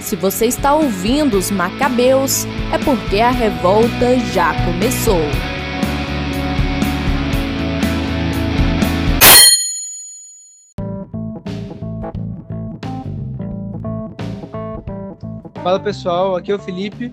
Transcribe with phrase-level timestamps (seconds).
[0.00, 5.20] Se você está ouvindo os Macabeus, é porque a revolta já começou.
[15.62, 17.12] Fala pessoal, aqui é o Felipe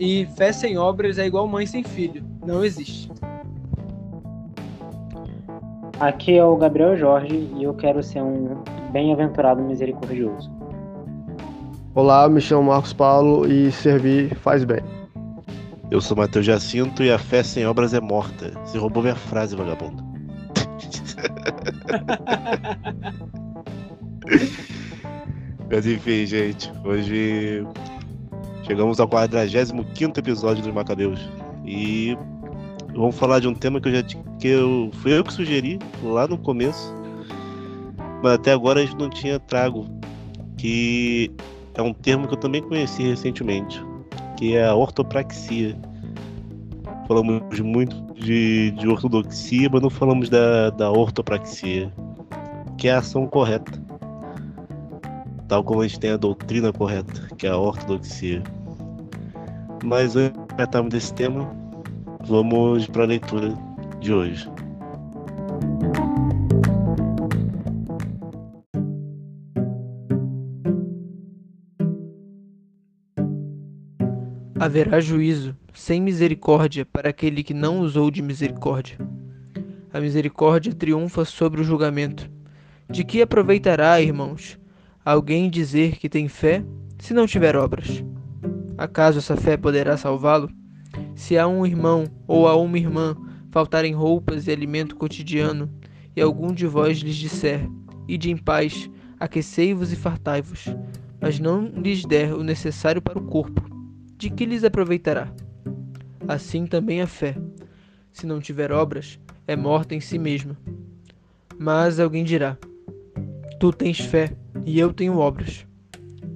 [0.00, 3.08] e fé sem obras é igual mãe sem filho, não existe.
[6.00, 10.55] Aqui é o Gabriel Jorge e eu quero ser um bem-aventurado misericordioso.
[11.96, 14.82] Olá, me chamo Marcos Paulo e servir faz bem.
[15.90, 18.50] Eu sou Matheus Jacinto e a fé sem obras é morta.
[18.66, 20.04] Você roubou minha frase, vagabundo.
[25.72, 27.66] Mas enfim, gente, hoje
[28.64, 31.26] chegamos ao 45 episódio dos Macabeus.
[31.64, 32.14] E
[32.94, 36.28] vamos falar de um tema que eu já que eu, fui eu que sugeri lá
[36.28, 36.94] no começo,
[38.22, 39.86] mas até agora a gente não tinha trago,
[40.58, 41.34] que
[41.76, 43.84] é um termo que eu também conheci recentemente,
[44.36, 45.78] que é a ortopraxia.
[47.06, 51.92] Falamos muito de, de ortodoxia, mas não falamos da, da ortopraxia,
[52.78, 53.72] que é a ação correta.
[55.48, 58.42] Tal como a gente tem a doutrina correta, que é a ortodoxia.
[59.84, 61.48] Mas antes de tratarmos desse tema,
[62.24, 63.54] vamos para a leitura
[64.00, 64.55] de hoje.
[74.58, 78.96] Haverá juízo sem misericórdia para aquele que não usou de misericórdia.
[79.92, 82.30] A misericórdia triunfa sobre o julgamento.
[82.88, 84.58] De que aproveitará, irmãos,
[85.04, 86.64] alguém dizer que tem fé
[86.98, 88.02] se não tiver obras?
[88.78, 90.48] Acaso essa fé poderá salvá-lo?
[91.14, 93.14] Se a um irmão ou a uma irmã
[93.50, 95.70] faltarem roupas e alimento cotidiano,
[96.16, 97.68] e algum de vós lhes disser:
[98.08, 98.90] Ide em paz,
[99.20, 100.64] aquecei-vos e fartai-vos,
[101.20, 103.75] mas não lhes der o necessário para o corpo,
[104.16, 105.32] de que lhes aproveitará?
[106.26, 107.36] Assim também a fé,
[108.12, 110.56] se não tiver obras, é morta em si mesma.
[111.58, 112.56] Mas alguém dirá:
[113.60, 114.34] Tu tens fé,
[114.64, 115.66] e eu tenho obras.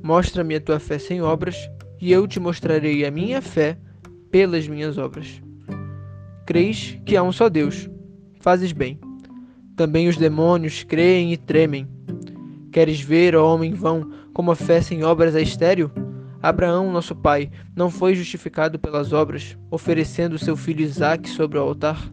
[0.03, 1.57] Mostra-me a tua fé sem obras,
[2.01, 3.79] e eu te mostrarei a minha fé
[4.31, 5.41] pelas minhas obras.
[6.47, 7.89] Creis que há um só Deus.
[8.41, 8.99] Fazes bem.
[9.77, 11.89] Também os demônios creem e tremem.
[12.71, 15.91] Queres ver, ó homem vão, como a fé sem obras é estéril?
[16.43, 22.11] Abraão, nosso pai, não foi justificado pelas obras, oferecendo seu filho Isaque sobre o altar?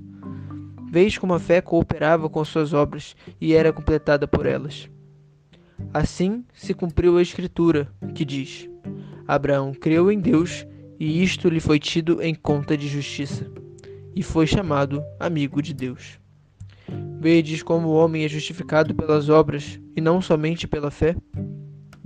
[0.90, 4.90] Veis como a fé cooperava com suas obras e era completada por elas.
[5.94, 8.70] Assim se cumpriu a Escritura, que diz:
[9.28, 10.66] Abraão creu em Deus
[11.00, 13.50] e isto lhe foi tido em conta de justiça,
[14.16, 16.20] e foi chamado amigo de Deus.
[17.20, 21.16] Vedes como o homem é justificado pelas obras e não somente pela fé?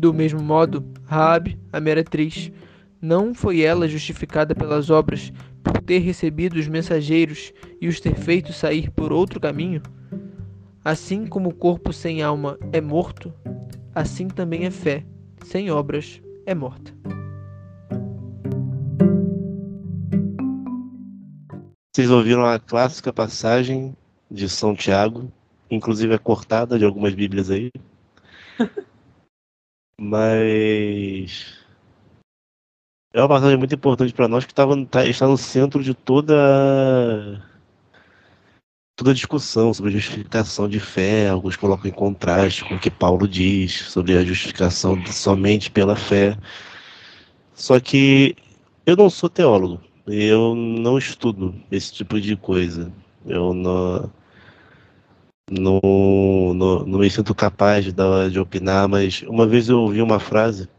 [0.02, 2.52] Do mesmo modo, Raabe, a meretriz,
[3.00, 5.32] não foi ela justificada pelas obras
[5.64, 9.80] por ter recebido os mensageiros e os ter feito sair por outro caminho?
[10.84, 13.32] Assim como o corpo sem alma é morto,
[13.94, 15.06] assim também a fé
[15.46, 16.92] sem obras é morta.
[21.94, 23.96] Vocês ouviram a clássica passagem
[24.32, 25.32] de São Tiago,
[25.70, 27.70] inclusive é cortada de algumas bíblias aí.
[30.04, 31.60] Mas
[33.14, 36.34] é uma passagem muito importante para nós que tava, tá, está no centro de toda
[38.96, 41.30] toda a discussão sobre justificação de fé.
[41.30, 46.36] Alguns colocam em contraste com o que Paulo diz sobre a justificação somente pela fé.
[47.54, 48.36] Só que
[48.88, 52.92] eu não sou teólogo, eu não estudo esse tipo de coisa.
[53.24, 54.12] Eu não
[55.52, 57.92] não, não, não me sinto capaz de,
[58.32, 60.70] de opinar, mas uma vez eu ouvi uma frase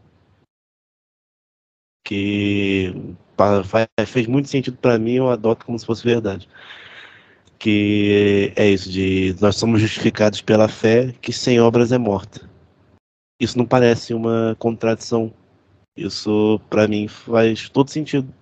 [2.03, 2.93] que
[4.07, 6.49] fez muito sentido para mim, eu adoto como se fosse verdade.
[7.59, 12.49] Que é isso, de nós somos justificados pela fé, que sem obras é morta.
[13.39, 15.33] Isso não parece uma contradição.
[15.95, 18.33] Isso, para mim, faz todo sentido.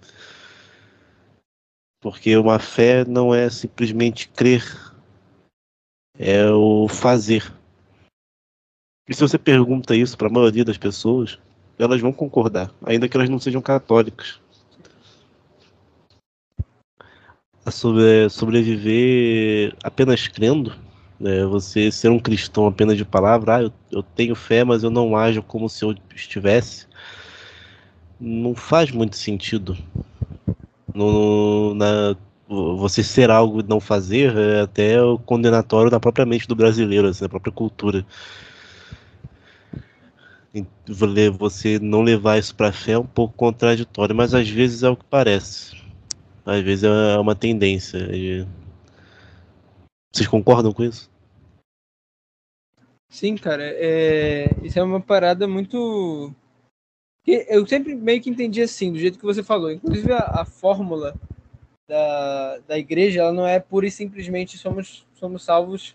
[2.02, 4.91] Porque uma fé não é simplesmente crer
[6.22, 7.52] é o fazer.
[9.10, 11.40] E se você pergunta isso para a maioria das pessoas,
[11.80, 14.40] elas vão concordar, ainda que elas não sejam católicas.
[17.70, 20.76] Sobre, sobreviver apenas crendo,
[21.20, 24.90] né, você ser um cristão apenas de palavra, ah, eu, eu tenho fé, mas eu
[24.90, 26.88] não ajo como se eu estivesse,
[28.20, 29.78] não faz muito sentido.
[30.94, 32.16] No, na,
[32.52, 37.08] você ser algo e não fazer é até o condenatório da própria mente do brasileiro,
[37.08, 38.06] assim, da própria cultura.
[41.38, 44.98] você não levar isso para fé é um pouco contraditório, mas às vezes é o
[44.98, 45.78] que parece.
[46.46, 48.00] Às vezes é uma tendência.
[50.12, 51.10] Vocês concordam com isso?
[53.08, 53.64] Sim, cara.
[53.64, 54.50] É...
[54.62, 56.34] Isso é uma parada muito.
[57.26, 59.72] Eu sempre meio que entendi assim, do jeito que você falou.
[59.72, 61.16] Inclusive a, a fórmula
[61.92, 65.94] da, da igreja, ela não é pura e simplesmente somos, somos salvos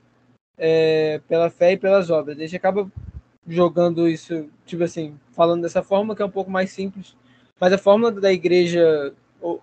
[0.59, 2.37] é, pela fé e pelas obras.
[2.37, 2.93] A gente acaba
[3.49, 7.17] jogando isso, tipo assim, falando dessa forma que é um pouco mais simples,
[7.59, 9.15] mas a fórmula da igreja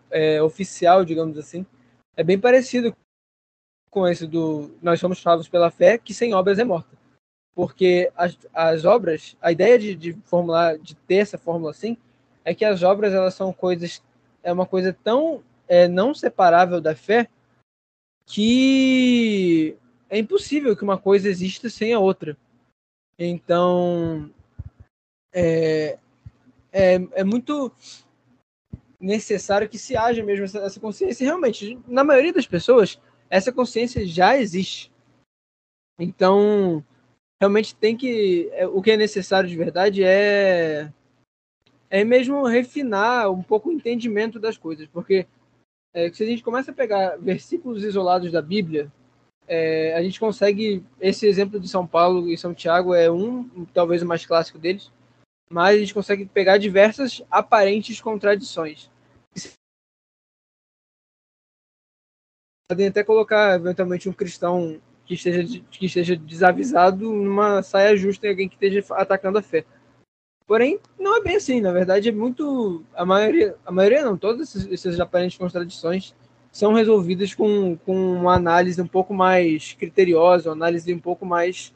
[0.09, 1.67] é, oficial, digamos assim,
[2.17, 2.95] é bem parecido
[3.91, 6.97] com esse do nós somos salvos pela fé, que sem obras é morta.
[7.53, 11.95] Porque as, as obras, a ideia de, de formular, de ter essa fórmula assim,
[12.43, 14.01] é que as obras elas são coisas,
[14.41, 17.29] é uma coisa tão é, não separável da fé
[18.25, 19.77] que
[20.09, 22.37] é impossível que uma coisa exista sem a outra.
[23.17, 24.29] Então,
[25.33, 25.97] é,
[26.71, 27.71] é, é muito
[28.99, 31.25] necessário que se haja mesmo essa, essa consciência.
[31.25, 32.99] Realmente, na maioria das pessoas,
[33.29, 34.91] essa consciência já existe.
[35.99, 36.83] Então,
[37.39, 38.49] realmente tem que.
[38.53, 40.91] É, o que é necessário de verdade é.
[41.89, 44.87] É mesmo refinar um pouco o entendimento das coisas.
[44.87, 45.27] Porque
[45.93, 48.91] é, se a gente começa a pegar versículos isolados da Bíblia,
[49.47, 50.83] é, a gente consegue.
[50.99, 54.91] Esse exemplo de São Paulo e São Tiago é um, talvez o mais clássico deles,
[55.49, 58.89] mas a gente consegue pegar diversas aparentes contradições.
[62.69, 68.29] Podem até colocar, eventualmente, um cristão que esteja, que esteja desavisado numa saia justa em
[68.29, 69.65] alguém que esteja atacando a fé.
[70.45, 71.61] Porém, não é bem assim.
[71.61, 72.83] Na verdade, é muito.
[72.93, 76.13] A maioria, a maioria não, todas essas aparentes contradições
[76.51, 81.73] são resolvidas com, com uma análise um pouco mais criteriosa, uma análise um pouco mais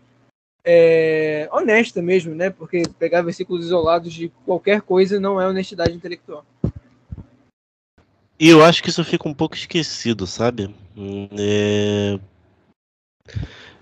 [0.63, 2.49] é, honesta mesmo, né?
[2.49, 6.45] Porque pegar versículos isolados de qualquer coisa não é honestidade intelectual.
[8.39, 10.75] E eu acho que isso fica um pouco esquecido, sabe?
[11.39, 12.19] É...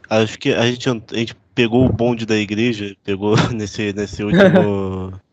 [0.09, 5.13] Acho que a gente, a gente pegou o bonde da igreja, pegou nesse, nesse último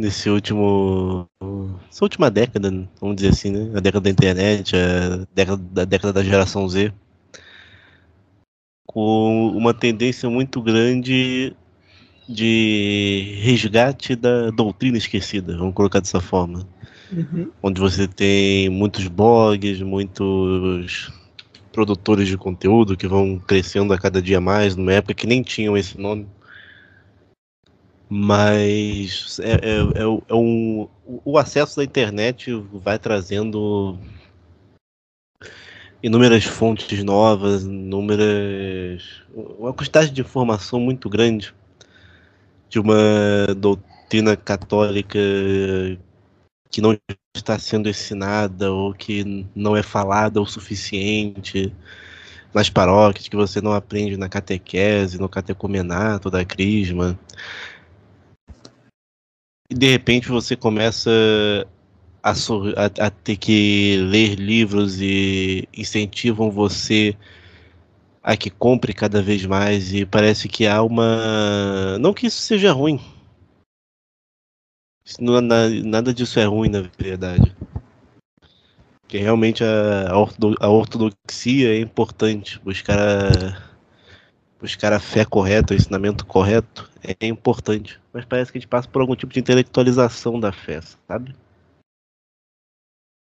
[0.00, 1.28] nesse último.
[1.90, 3.70] Essa última década, vamos dizer assim, né?
[3.76, 6.92] A década da internet, a década, a década da geração Z.
[8.86, 11.54] Com uma tendência muito grande
[12.28, 16.66] de resgate da doutrina esquecida, vamos colocar dessa forma.
[17.12, 17.50] Uhum.
[17.62, 21.12] Onde você tem muitos blogs, muitos
[21.72, 25.76] produtores de conteúdo que vão crescendo a cada dia mais, numa época que nem tinham
[25.76, 26.26] esse nome.
[28.08, 30.88] Mas é, é, é, é um,
[31.24, 33.96] o acesso da internet vai trazendo
[36.02, 41.54] inúmeras fontes novas, inúmeras uma quantidade de informação muito grande
[42.68, 45.18] de uma doutrina católica
[46.70, 46.96] que não
[47.36, 51.72] está sendo ensinada ou que não é falada o suficiente
[52.52, 57.18] nas paróquias, que você não aprende na catequese, no catecumenato da crisma.
[59.70, 61.10] E de repente você começa
[62.22, 67.16] a, a, a, ter que ler livros e incentivam você
[68.22, 69.94] a que compre cada vez mais.
[69.94, 73.00] E parece que há uma não que isso seja ruim
[75.18, 77.54] não, nada disso é ruim na verdade
[79.10, 80.08] que realmente a,
[80.60, 83.60] a ortodoxia é importante buscar a,
[84.60, 87.98] buscar a fé correta, o ensinamento correto, é importante.
[88.12, 91.34] Mas parece que a gente passa por algum tipo de intelectualização da fé, sabe?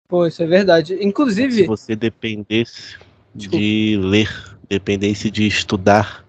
[0.08, 0.96] Pô, isso é verdade.
[0.98, 1.52] Inclusive.
[1.52, 2.96] Se você dependesse
[3.34, 3.58] Desculpa.
[3.58, 6.24] de ler, dependesse de estudar,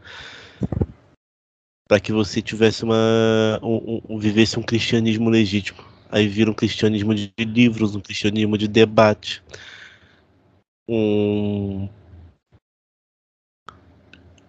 [1.88, 3.60] para que você tivesse uma.
[3.64, 5.80] Um, um, vivesse um cristianismo legítimo.
[6.12, 9.44] Aí vira um cristianismo de livros, um cristianismo de debate.
[10.90, 11.90] Um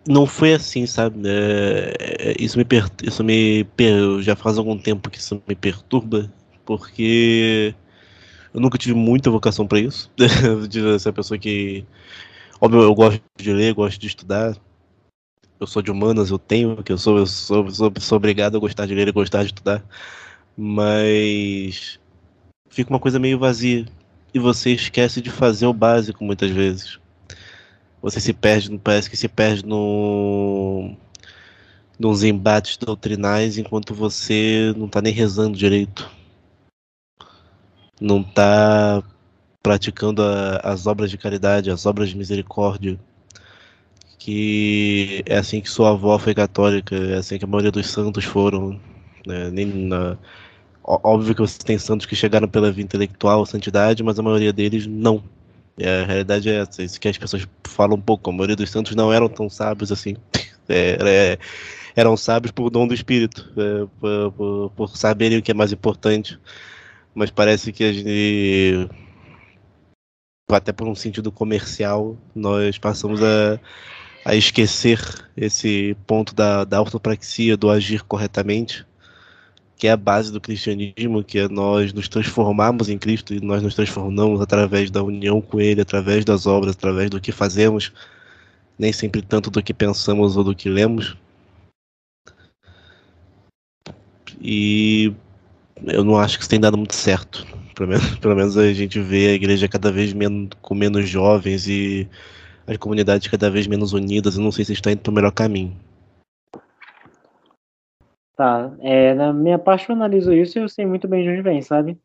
[0.08, 1.20] não foi assim, sabe?
[1.26, 2.90] É, isso me per...
[3.02, 4.22] isso me per...
[4.22, 6.32] já faz algum tempo que isso me perturba,
[6.64, 7.74] porque
[8.54, 10.10] eu nunca tive muita vocação para isso.
[10.68, 11.84] de ser pessoa que
[12.60, 14.56] óbvio, eu gosto de ler, gosto de estudar.
[15.60, 18.60] Eu sou de humanas, eu tenho, que eu sou, eu sou, sou, sou obrigado a
[18.60, 19.84] gostar de ler e gostar de estudar.
[20.56, 21.98] Mas
[22.70, 23.86] fica uma coisa meio vazia
[24.32, 26.98] e você esquece de fazer o básico muitas vezes
[28.00, 30.96] você se perde, parece que se perde no
[31.98, 36.08] nos embates doutrinais enquanto você não está nem rezando direito.
[38.00, 39.02] Não está
[39.60, 42.98] praticando a, as obras de caridade, as obras de misericórdia
[44.18, 48.24] que é assim que sua avó foi católica, é assim que a maioria dos santos
[48.24, 48.80] foram.
[49.26, 49.50] Né?
[49.50, 50.18] Nem na...
[50.82, 54.86] Óbvio que você tem santos que chegaram pela via intelectual, santidade, mas a maioria deles
[54.86, 55.22] não.
[55.76, 58.30] E a realidade é essa, isso que as pessoas falam um pouco.
[58.30, 60.16] A maioria dos santos não eram tão sábios assim.
[60.70, 61.38] É, é,
[61.96, 65.72] eram sábios por dom do Espírito, é, por, por, por, saberem o que é mais
[65.72, 66.38] importante.
[67.14, 68.90] Mas parece que a gente,
[70.46, 73.58] até por um sentido comercial, nós passamos a,
[74.28, 75.00] a esquecer
[75.34, 78.84] esse ponto da, da ortopraxia, do agir corretamente,
[79.74, 83.62] que é a base do cristianismo, que é nós nos transformarmos em Cristo e nós
[83.62, 87.90] nos transformamos através da união com Ele, através das obras, através do que fazemos,
[88.78, 91.16] nem sempre tanto do que pensamos ou do que lemos.
[94.42, 95.10] E
[95.86, 97.46] eu não acho que isso tem dado muito certo.
[97.74, 101.66] Pelo menos, pelo menos a gente vê a igreja cada vez menos, com menos jovens
[101.66, 102.06] e
[102.68, 104.36] as comunidades cada vez menos unidas.
[104.36, 105.74] Eu não sei se está indo para o melhor caminho.
[108.36, 111.42] Tá, é, na minha parte eu analiso isso e eu sei muito bem de onde
[111.42, 111.98] vem, sabe?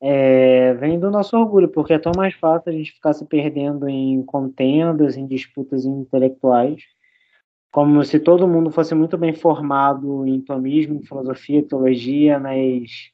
[0.00, 3.86] É, vem do nosso orgulho, porque é tão mais fácil a gente ficar se perdendo
[3.86, 6.82] em contendas, em disputas intelectuais,
[7.70, 13.10] como se todo mundo fosse muito bem formado em tomismo, em filosofia, teologia, mas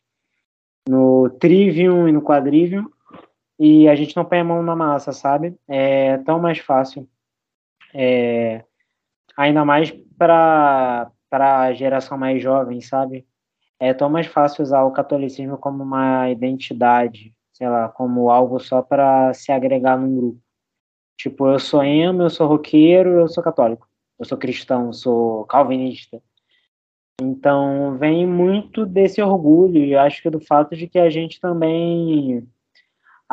[0.88, 2.86] no trivium e no quadrivium,
[3.58, 5.56] e a gente não põe a mão na massa, sabe?
[5.68, 7.08] É tão mais fácil.
[7.94, 8.64] É,
[9.36, 13.26] ainda mais para a geração mais jovem, sabe?
[13.78, 18.82] É tão mais fácil usar o catolicismo como uma identidade, sei lá, como algo só
[18.82, 20.40] para se agregar num grupo.
[21.16, 23.88] Tipo, eu sou emo, eu sou roqueiro, eu sou católico.
[24.18, 26.20] Eu sou cristão, eu sou calvinista.
[27.20, 32.48] Então, vem muito desse orgulho e acho que do fato de que a gente também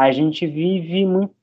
[0.02, 1.36] a gente vive muito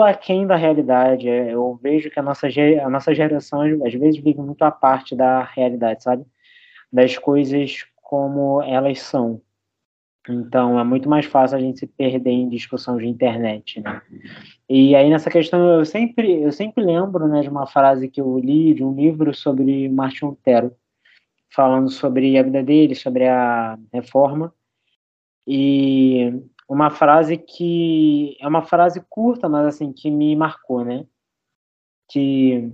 [0.00, 1.28] aquém da realidade.
[1.28, 5.14] É, eu vejo que a nossa, a nossa geração, às vezes, vive muito à parte
[5.14, 6.24] da realidade, sabe?
[6.90, 9.42] Das coisas como elas são.
[10.26, 14.00] Então, é muito mais fácil a gente se perder em discussão de internet, né?
[14.68, 18.38] E aí, nessa questão, eu sempre, eu sempre lembro né, de uma frase que eu
[18.38, 20.74] li de um livro sobre Martin Lutero,
[21.50, 24.52] falando sobre a vida dele, sobre a reforma.
[25.46, 26.32] E
[26.68, 31.06] uma frase que é uma frase curta, mas assim que me marcou, né?
[32.08, 32.70] Que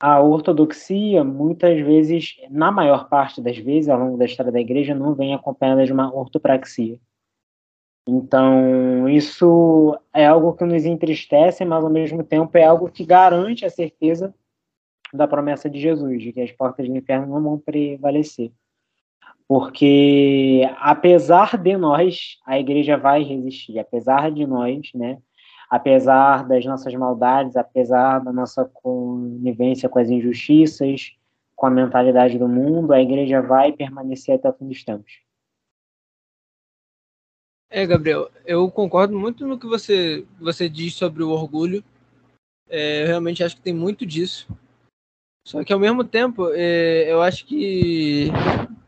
[0.00, 4.94] a ortodoxia muitas vezes, na maior parte das vezes, ao longo da história da igreja,
[4.94, 6.98] não vem acompanhada de uma ortopraxia.
[8.06, 13.64] Então, isso é algo que nos entristece, mas ao mesmo tempo é algo que garante
[13.64, 14.34] a certeza
[15.12, 18.52] da promessa de Jesus, de que as portas do inferno não vão prevalecer
[19.52, 25.20] porque apesar de nós, a igreja vai resistir, apesar de nós, né?
[25.68, 31.14] Apesar das nossas maldades, apesar da nossa conivência com as injustiças,
[31.54, 34.70] com a mentalidade do mundo, a igreja vai permanecer até o fim.
[37.68, 41.84] É, Gabriel, eu concordo muito no que você, você diz sobre o orgulho.
[42.70, 44.48] É, eu realmente acho que tem muito disso.
[45.46, 48.30] Só que ao mesmo tempo, é, eu acho que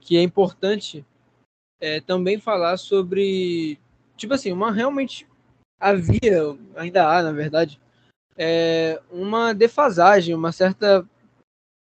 [0.04, 1.04] que é importante
[1.80, 3.78] é, também falar sobre,
[4.16, 5.26] tipo assim, uma realmente
[5.80, 7.80] havia, ainda há, na verdade,
[8.36, 11.08] é, uma defasagem, uma certa,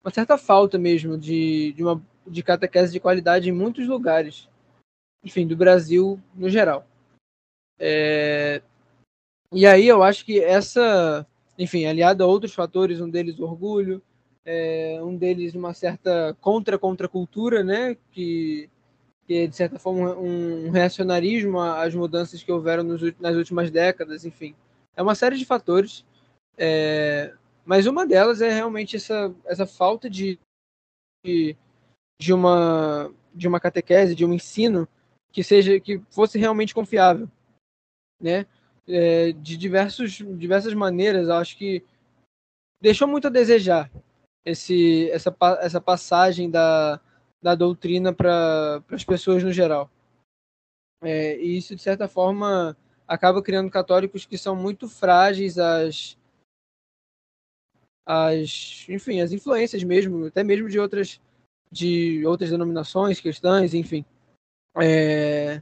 [0.04, 4.48] uma certa falta mesmo de, de uma de catequese de qualidade em muitos lugares,
[5.24, 6.88] enfim, do Brasil no geral.
[7.78, 8.62] É,
[9.52, 11.28] e aí eu acho que essa,
[11.60, 14.02] enfim, aliado a outros fatores, um deles orgulho,
[14.46, 18.70] é, um deles uma certa contra-contracultura, né, que,
[19.26, 24.56] que de certa forma, um reacionarismo às mudanças que houveram nos, nas últimas décadas, enfim.
[24.96, 26.06] É uma série de fatores,
[26.58, 27.34] é,
[27.66, 30.38] mas uma delas é realmente essa, essa falta de,
[31.26, 31.56] de,
[32.22, 34.88] de, uma, de uma catequese, de um ensino
[35.32, 37.28] que seja que fosse realmente confiável,
[38.22, 38.46] né?
[38.86, 41.82] É, de diversos, diversas maneiras, acho que
[42.82, 43.90] deixou muito a desejar
[44.46, 47.00] esse, essa, essa passagem da,
[47.42, 49.90] da doutrina para as pessoas no geral.
[51.02, 56.18] É, e isso, de certa forma, acaba criando católicos que são muito frágeis às,
[58.06, 61.20] às enfim, às influências mesmo, até mesmo de outras,
[61.72, 64.06] de outras denominações cristãs, enfim.
[64.82, 65.62] É,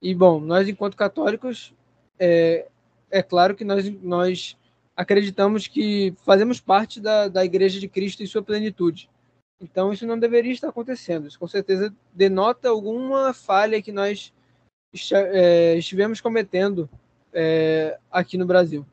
[0.00, 1.74] e, bom, nós, enquanto católicos,
[2.18, 2.68] é,
[3.10, 4.56] é claro que nós, nós
[4.96, 9.10] acreditamos que fazemos parte da, da Igreja de Cristo em sua plenitude.
[9.60, 11.28] Então, isso não deveria estar acontecendo.
[11.28, 14.32] Isso, com certeza, denota alguma falha que nós
[15.12, 16.88] é, estivemos cometendo
[17.32, 18.84] é, aqui no Brasil.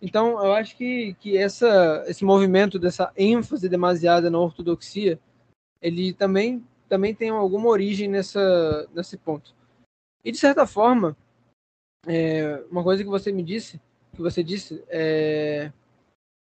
[0.00, 5.18] Então, eu acho que, que essa, esse movimento dessa ênfase demasiada na ortodoxia,
[5.80, 9.54] ele também, também tem alguma origem nessa, nesse ponto.
[10.24, 11.16] E, de certa forma,
[12.06, 13.80] é, uma coisa que você me disse,
[14.18, 15.72] que você disse, é,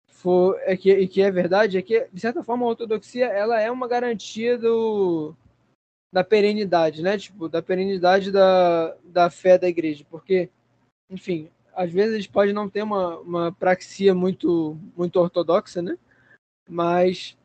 [0.06, 3.60] for, é que, e que é verdade, é que, de certa forma, a ortodoxia ela
[3.60, 5.34] é uma garantia do,
[6.10, 7.18] da perenidade, né?
[7.18, 10.06] Tipo, da perenidade da, da fé da igreja.
[10.10, 10.48] Porque,
[11.10, 15.98] enfim, às vezes a gente pode não ter uma, uma praxia muito, muito ortodoxa, né?
[16.66, 17.36] Mas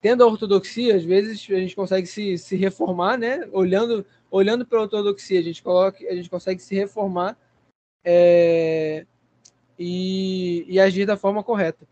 [0.00, 3.48] tendo a ortodoxia, às vezes a gente consegue se, se reformar, né?
[3.52, 7.36] Olhando, olhando para a ortodoxia, a gente, coloca, a gente consegue se reformar
[8.04, 9.06] é,
[9.78, 11.86] e, e agir da forma correta.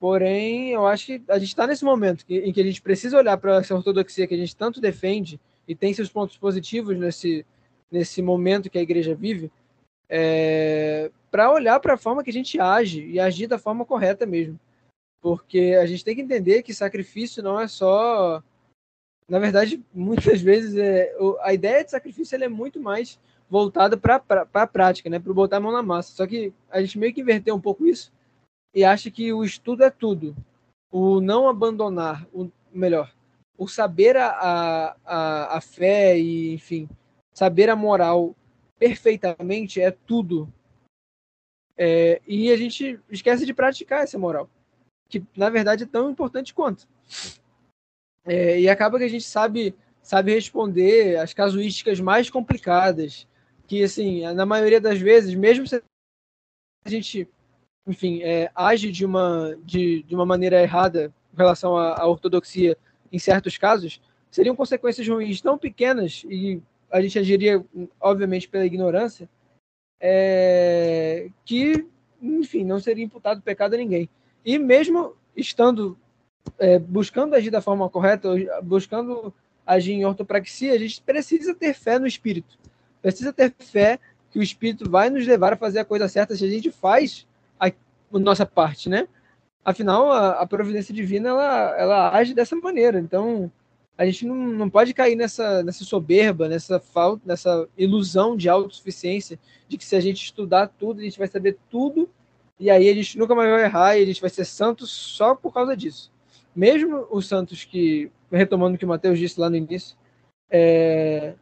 [0.00, 3.36] Porém, eu acho que a gente está nesse momento em que a gente precisa olhar
[3.36, 7.44] para essa ortodoxia que a gente tanto defende e tem seus pontos positivos nesse,
[7.90, 9.50] nesse momento que a igreja vive,
[10.08, 14.24] é, para olhar para a forma que a gente age e agir da forma correta
[14.24, 14.58] mesmo.
[15.20, 18.42] Porque a gente tem que entender que sacrifício não é só.
[19.28, 24.66] Na verdade, muitas vezes é, a ideia de sacrifício é muito mais voltada para a
[24.66, 25.18] prática, né?
[25.18, 26.14] para botar a mão na massa.
[26.14, 28.12] Só que a gente meio que inverteu um pouco isso
[28.74, 30.36] e acha que o estudo é tudo.
[30.90, 33.12] O não abandonar, o melhor,
[33.56, 36.88] o saber a, a, a fé e, enfim,
[37.32, 38.34] saber a moral
[38.78, 40.52] perfeitamente é tudo.
[41.76, 44.48] É, e a gente esquece de praticar essa moral,
[45.08, 46.88] que na verdade é tão importante quanto.
[48.24, 53.26] É, e acaba que a gente sabe sabe responder as casuísticas mais complicadas,
[53.68, 55.76] que assim, na maioria das vezes, mesmo se
[56.84, 57.28] a gente
[57.88, 62.76] enfim, é, age de uma, de, de uma maneira errada em relação à, à ortodoxia
[63.10, 63.98] em certos casos,
[64.30, 66.60] seriam consequências ruins tão pequenas e
[66.90, 67.64] a gente agiria,
[67.98, 69.28] obviamente, pela ignorância,
[69.98, 71.86] é, que,
[72.20, 74.08] enfim, não seria imputado pecado a ninguém.
[74.44, 75.98] E mesmo estando
[76.58, 78.28] é, buscando agir da forma correta,
[78.62, 79.32] buscando
[79.66, 82.58] agir em ortopraxia, a gente precisa ter fé no Espírito.
[83.10, 83.98] Precisa ter fé
[84.30, 87.26] que o Espírito vai nos levar a fazer a coisa certa se a gente faz
[88.12, 89.06] nossa parte, né?
[89.64, 92.98] Afinal, a, a providência divina ela, ela age dessa maneira.
[92.98, 93.50] Então,
[93.98, 99.38] a gente não, não pode cair nessa, nessa soberba, nessa falta, nessa ilusão de autossuficiência,
[99.68, 102.08] de que se a gente estudar tudo, a gente vai saber tudo,
[102.58, 105.34] e aí a gente nunca mais vai errar, e a gente vai ser santo só
[105.34, 106.10] por causa disso.
[106.56, 109.96] Mesmo os santos que, retomando o que o Mateus disse lá no início,
[110.50, 111.34] é,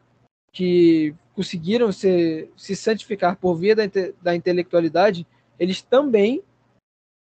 [0.56, 3.82] que conseguiram se, se santificar por via da,
[4.22, 5.26] da intelectualidade,
[5.60, 6.42] eles também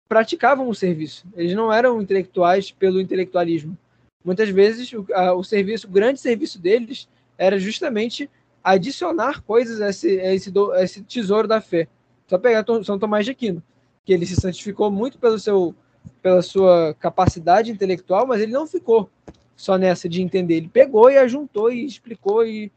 [0.07, 1.27] praticavam o serviço.
[1.35, 3.75] Eles não eram intelectuais pelo intelectualismo.
[4.23, 8.29] Muitas vezes o, a, o serviço, o grande serviço deles era justamente
[8.63, 11.89] adicionar coisas a esse, a esse, do, a esse tesouro da fé.
[12.27, 13.63] Só pegar São Tomás de Aquino,
[14.05, 15.75] que ele se santificou muito pelo seu,
[16.21, 19.09] pela sua capacidade intelectual, mas ele não ficou
[19.57, 20.57] só nessa de entender.
[20.57, 22.71] Ele pegou e ajuntou e explicou e,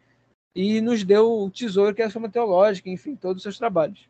[0.60, 4.10] e nos deu o tesouro que é a forma teológica, enfim, todos os seus trabalhos.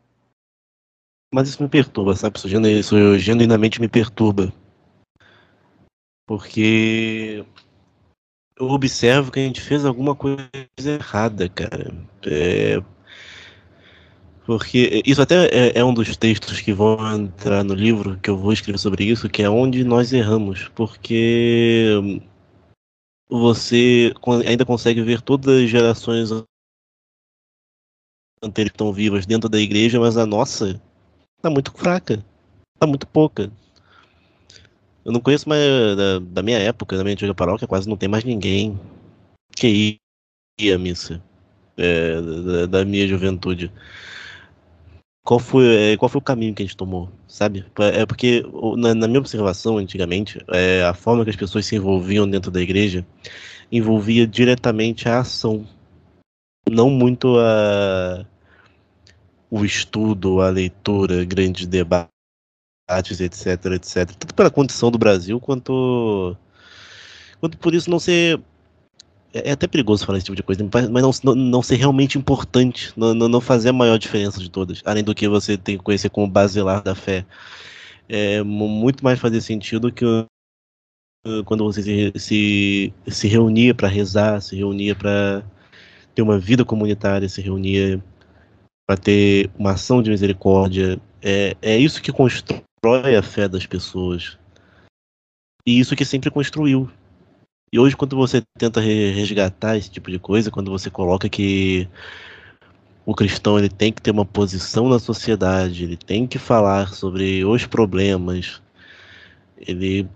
[1.32, 2.36] Mas isso me perturba, sabe?
[2.38, 4.52] Isso, isso genuinamente me perturba.
[6.26, 7.44] Porque
[8.58, 10.50] eu observo que a gente fez alguma coisa
[10.84, 11.94] errada, cara.
[12.26, 12.82] É...
[14.44, 18.36] Porque isso até é, é, um dos textos que vão entrar no livro, que eu
[18.36, 20.66] vou escrever sobre isso, que é onde nós erramos.
[20.74, 22.20] Porque
[23.30, 24.12] você
[24.46, 26.30] ainda consegue ver todas as gerações
[28.42, 30.80] anteriores que estão vivas dentro da igreja, mas a nossa
[31.40, 32.24] tá muito fraca.
[32.78, 33.52] Tá muito pouca.
[35.04, 35.62] Eu não conheço mais
[35.96, 38.78] da, da minha época, da minha antiga paróquia, quase não tem mais ninguém
[39.54, 39.98] que
[40.58, 41.22] ia à missa
[41.76, 43.72] é, da, da, minha juventude.
[45.30, 47.64] Qual foi, é, qual foi o caminho que a gente tomou, sabe?
[47.94, 48.44] É porque,
[48.76, 52.60] na, na minha observação, antigamente, é, a forma que as pessoas se envolviam dentro da
[52.60, 53.06] igreja
[53.70, 55.64] envolvia diretamente a ação,
[56.68, 58.26] não muito a,
[59.48, 62.10] o estudo, a leitura, grandes debates,
[63.20, 64.10] etc, etc.
[64.10, 66.36] Tanto pela condição do Brasil quanto,
[67.38, 68.40] quanto por isso não ser
[69.32, 72.92] é, é até perigoso falar esse tipo de coisa, mas não, não, ser realmente importante,
[72.96, 76.10] não, não fazer a maior diferença de todas, além do que você tem que conhecer
[76.10, 77.24] como basilar da fé.
[78.08, 80.04] É muito mais fazer sentido que
[81.44, 85.44] quando você se, se, se reunia para rezar, se reunia para
[86.14, 88.02] ter uma vida comunitária, se reunia
[88.86, 91.00] para ter uma ação de misericórdia.
[91.22, 94.38] É, é isso que constrói a fé das pessoas.
[95.66, 96.90] E isso que sempre construiu.
[97.72, 101.88] E hoje, quando você tenta resgatar esse tipo de coisa, quando você coloca que
[103.06, 107.44] o cristão ele tem que ter uma posição na sociedade, ele tem que falar sobre
[107.44, 108.60] os problemas.
[109.56, 110.08] Ele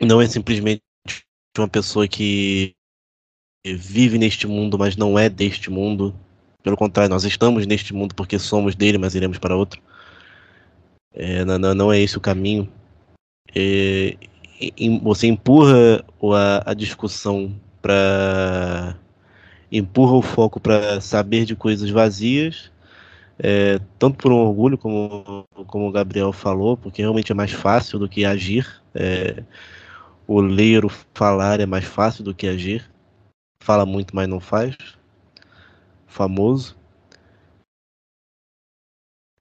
[0.00, 0.82] não é simplesmente
[1.56, 2.74] uma pessoa que
[3.64, 6.14] vive neste mundo, mas não é deste mundo.
[6.62, 9.80] Pelo contrário, nós estamos neste mundo porque somos dele, mas iremos para outro.
[11.12, 12.70] É, não, não, é esse o caminho.
[13.54, 14.16] É,
[15.02, 18.96] você empurra a, a discussão para
[19.72, 22.72] empurra o foco para saber de coisas vazias,
[23.38, 27.98] é, tanto por um orgulho, como, como o Gabriel falou, porque realmente é mais fácil
[27.98, 28.66] do que agir.
[28.94, 29.42] É,
[30.26, 32.90] o ler, o falar é mais fácil do que agir.
[33.62, 34.76] Fala muito, mas não faz.
[36.06, 36.79] Famoso.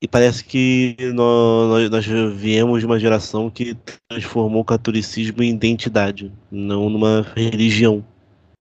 [0.01, 3.75] E parece que nós, nós viemos de uma geração que
[4.07, 8.05] transformou o catolicismo em identidade, não numa religião.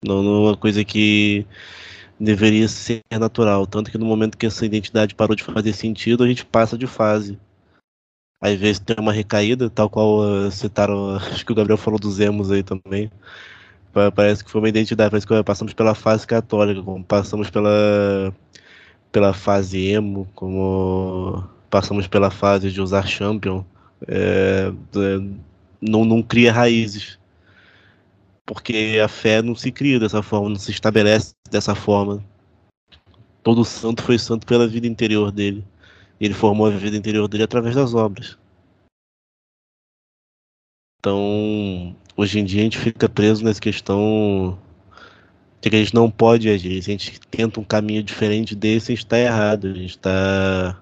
[0.02, 1.44] Não numa coisa que
[2.18, 3.66] deveria ser natural.
[3.66, 6.86] Tanto que no momento que essa identidade parou de fazer sentido, a gente passa de
[6.86, 7.38] fase.
[8.40, 12.20] Às vezes tem uma recaída, tal qual uh, citaram, acho que o Gabriel falou dos
[12.20, 13.10] emos aí também.
[14.14, 18.32] Parece que foi uma identidade, parece que passamos pela fase católica, passamos pela
[19.10, 23.64] pela fase emo, como passamos pela fase de usar champion,
[24.06, 24.72] é,
[25.80, 27.18] não, não cria raízes.
[28.44, 32.24] Porque a fé não se cria dessa forma, não se estabelece dessa forma.
[33.42, 35.64] Todo santo foi santo pela vida interior dele.
[36.20, 38.38] Ele formou a vida interior dele através das obras.
[40.98, 44.58] Então, hoje em dia a gente fica preso nessa questão
[45.60, 46.82] que a gente não pode agir.
[46.82, 49.66] Se a gente tenta um caminho diferente desse, a gente está errado.
[49.66, 50.80] A gente está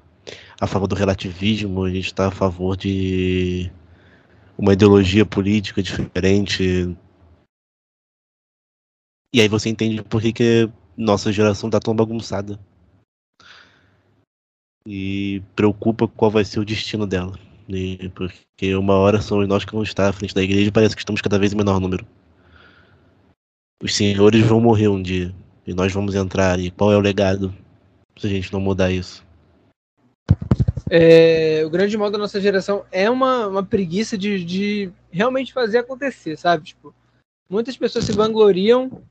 [0.61, 3.71] a favor do relativismo, a gente está a favor de
[4.59, 6.97] uma ideologia política diferente.
[9.33, 12.59] E aí você entende por que, que nossa geração está tão bagunçada.
[14.87, 17.39] E preocupa qual vai ser o destino dela.
[17.69, 20.95] E porque uma hora somos nós que vamos estar à frente da igreja e parece
[20.95, 22.07] que estamos cada vez em menor número
[23.83, 25.35] os senhores vão morrer um dia
[25.67, 26.59] e nós vamos entrar.
[26.59, 27.55] E qual é o legado
[28.17, 29.25] se a gente não mudar isso?
[30.89, 35.79] É, o grande mal da nossa geração é uma, uma preguiça de, de realmente fazer
[35.79, 36.65] acontecer, sabe?
[36.65, 36.95] Tipo,
[37.51, 39.03] muitas pessoas se vangloriam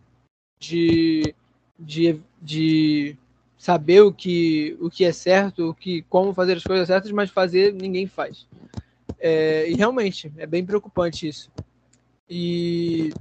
[0.57, 1.35] de,
[1.77, 3.17] de, de
[3.57, 7.29] saber o que, o que é certo, o que, como fazer as coisas certas, mas
[7.29, 8.47] fazer ninguém faz.
[9.19, 11.51] É, e realmente, é bem preocupante isso.
[12.29, 13.11] E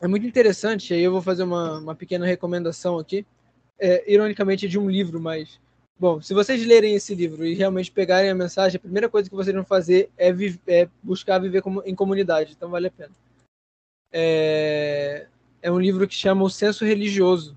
[0.00, 3.26] é muito interessante, aí eu vou fazer uma, uma pequena recomendação aqui,
[3.78, 5.60] é, ironicamente de um livro, mas,
[5.98, 9.36] bom, se vocês lerem esse livro e realmente pegarem a mensagem, a primeira coisa que
[9.36, 10.30] vocês vão fazer é,
[10.66, 13.12] é buscar viver em comunidade, então vale a pena.
[14.12, 15.26] É,
[15.60, 17.56] é um livro que chama O Senso Religioso,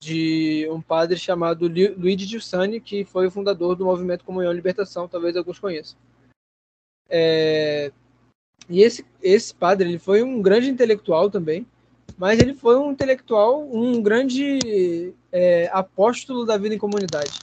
[0.00, 5.08] de um padre chamado Luigi Giussani, que foi o fundador do movimento Comunhão e Libertação,
[5.08, 5.98] talvez alguns conheçam.
[7.08, 7.90] É,
[8.68, 11.66] e esse, esse padre, ele foi um grande intelectual também,
[12.16, 17.38] mas ele foi um intelectual, um grande é, apóstolo da vida em comunidade,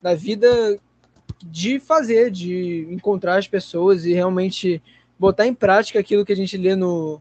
[0.00, 0.78] da vida
[1.44, 4.82] de fazer, de encontrar as pessoas e realmente
[5.18, 7.20] botar em prática aquilo que a gente lê no,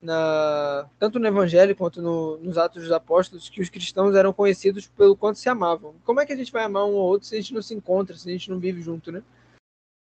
[0.00, 4.86] na, tanto no Evangelho quanto no, nos Atos dos Apóstolos, que os cristãos eram conhecidos
[4.86, 5.94] pelo quanto se amavam.
[6.04, 7.74] Como é que a gente vai amar um ou outro se a gente não se
[7.74, 9.22] encontra, se a gente não vive junto, né?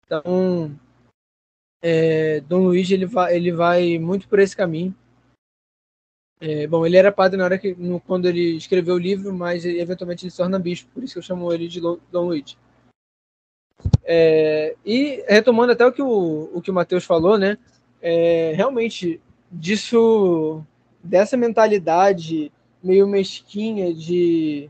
[0.05, 0.75] Então,
[1.81, 4.95] é, Dom Luiz ele vai, ele vai muito por esse caminho.
[6.39, 9.65] É, bom, ele era padre na hora que, no, quando ele escreveu o livro, mas
[9.65, 12.57] eventualmente ele se torna bispo, por isso que eu chamo ele de Dom Luiz.
[14.03, 17.57] É, e retomando até o que o, o que o Matheus falou, né?
[18.01, 20.63] É, realmente, disso,
[21.03, 22.51] dessa mentalidade
[22.83, 24.69] meio mesquinha de,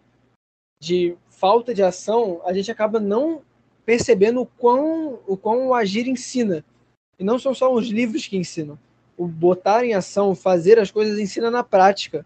[0.81, 3.41] de falta de ação, a gente acaba não
[3.85, 6.63] percebendo o quão, o quão o agir ensina.
[7.17, 8.77] E não são só os livros que ensinam.
[9.17, 12.25] O botar em ação, fazer as coisas ensina na prática.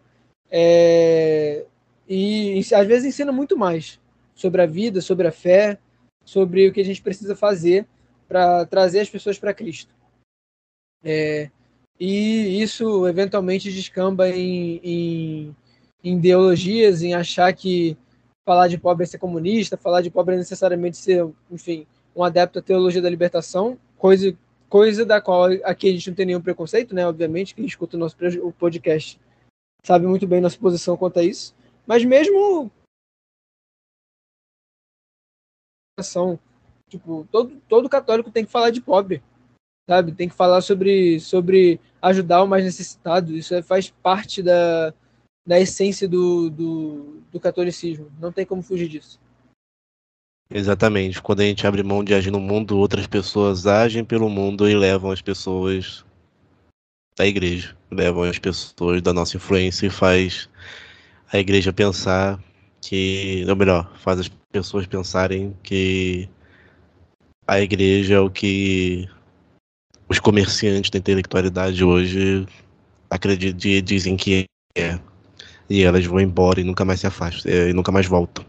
[0.50, 1.66] É...
[2.08, 4.00] E às vezes ensina muito mais
[4.34, 5.78] sobre a vida, sobre a fé,
[6.26, 7.86] sobre o que a gente precisa fazer
[8.28, 9.94] para trazer as pessoas para Cristo.
[11.04, 11.50] É...
[12.00, 15.56] E isso eventualmente descamba em, em,
[16.04, 17.98] em ideologias, em achar que
[18.46, 22.60] falar de pobre é ser comunista, falar de pobre é necessariamente ser, enfim, um adepto
[22.60, 24.36] à teologia da libertação, coisa
[24.70, 27.06] coisa da qual aqui a gente não tem nenhum preconceito, né?
[27.08, 29.20] Obviamente, quem escuta o nosso o podcast
[29.84, 31.56] sabe muito bem nossa posição quanto a isso.
[31.86, 32.72] Mas mesmo
[36.88, 39.22] tipo, todo, todo católico tem que falar de pobre,
[39.90, 40.12] sabe?
[40.12, 43.36] Tem que falar sobre, sobre ajudar o mais necessitado.
[43.36, 44.94] Isso é, faz parte da,
[45.46, 48.12] da essência do, do, do catolicismo.
[48.20, 49.20] Não tem como fugir disso.
[50.52, 51.22] Exatamente.
[51.22, 54.76] Quando a gente abre mão de agir no mundo, outras pessoas agem pelo mundo e
[54.76, 56.04] levam as pessoas
[57.16, 60.50] da igreja, levam as pessoas da nossa influência e faz
[61.32, 62.44] a igreja pensar
[62.82, 66.28] que, ou melhor, faz as pessoas pensarem que
[67.48, 69.08] a igreja é o que
[70.10, 72.48] os comerciantes da intelectualidade hoje
[73.10, 75.00] acreditam dizem que é.
[75.70, 78.49] E elas vão embora e nunca mais se afastam, e nunca mais voltam.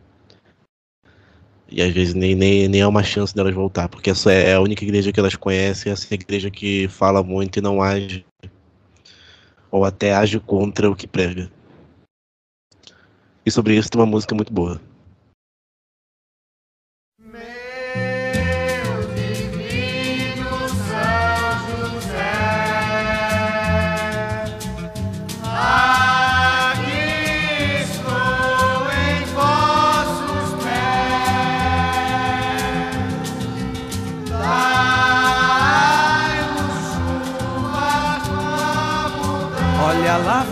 [1.71, 4.61] E às vezes nem, nem, nem é uma chance delas voltar, porque essa é a
[4.61, 8.27] única igreja que elas conhecem, essa igreja que fala muito e não age,
[9.71, 11.51] ou até age contra o que prega.
[13.47, 14.81] E sobre isso tem uma música muito boa.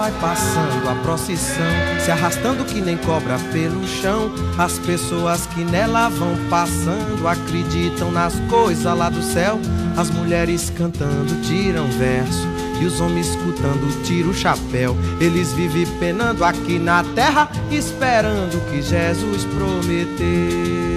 [0.08, 1.64] Vai passando a procissão,
[2.04, 4.30] se arrastando que nem cobra pelo chão.
[4.56, 9.58] As pessoas que nela vão passando acreditam nas coisas lá do céu.
[9.96, 12.46] As mulheres cantando tiram verso
[12.80, 14.96] e os homens escutando tiram o chapéu.
[15.20, 20.88] Eles vivem penando aqui na terra, esperando que Jesus prometeu.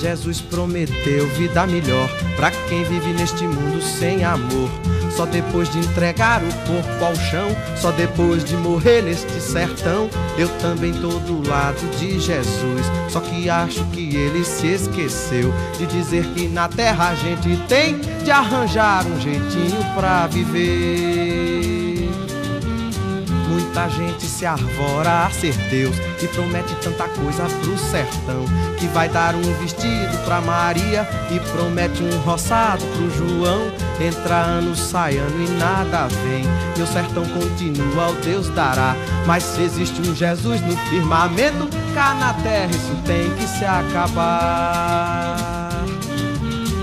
[0.00, 4.68] Jesus prometeu vida melhor para quem vive neste mundo sem amor.
[5.16, 10.48] Só depois de entregar o corpo ao chão, só depois de morrer neste sertão, eu
[10.58, 12.86] também tô do lado de Jesus.
[13.08, 18.00] Só que acho que ele se esqueceu de dizer que na terra a gente tem
[18.24, 22.10] de arranjar um jeitinho pra viver.
[23.48, 28.44] Muita gente se arvora a ser Deus e promete tanta coisa pro sertão.
[28.78, 33.70] Que vai dar um vestido pra Maria e promete um roçado pro João.
[34.00, 36.44] Entra ano, sai ano e nada vem.
[36.76, 38.96] Meu sertão continua, o Deus dará.
[39.26, 45.53] Mas se existe um Jesus no firmamento, cá na terra isso tem que se acabar.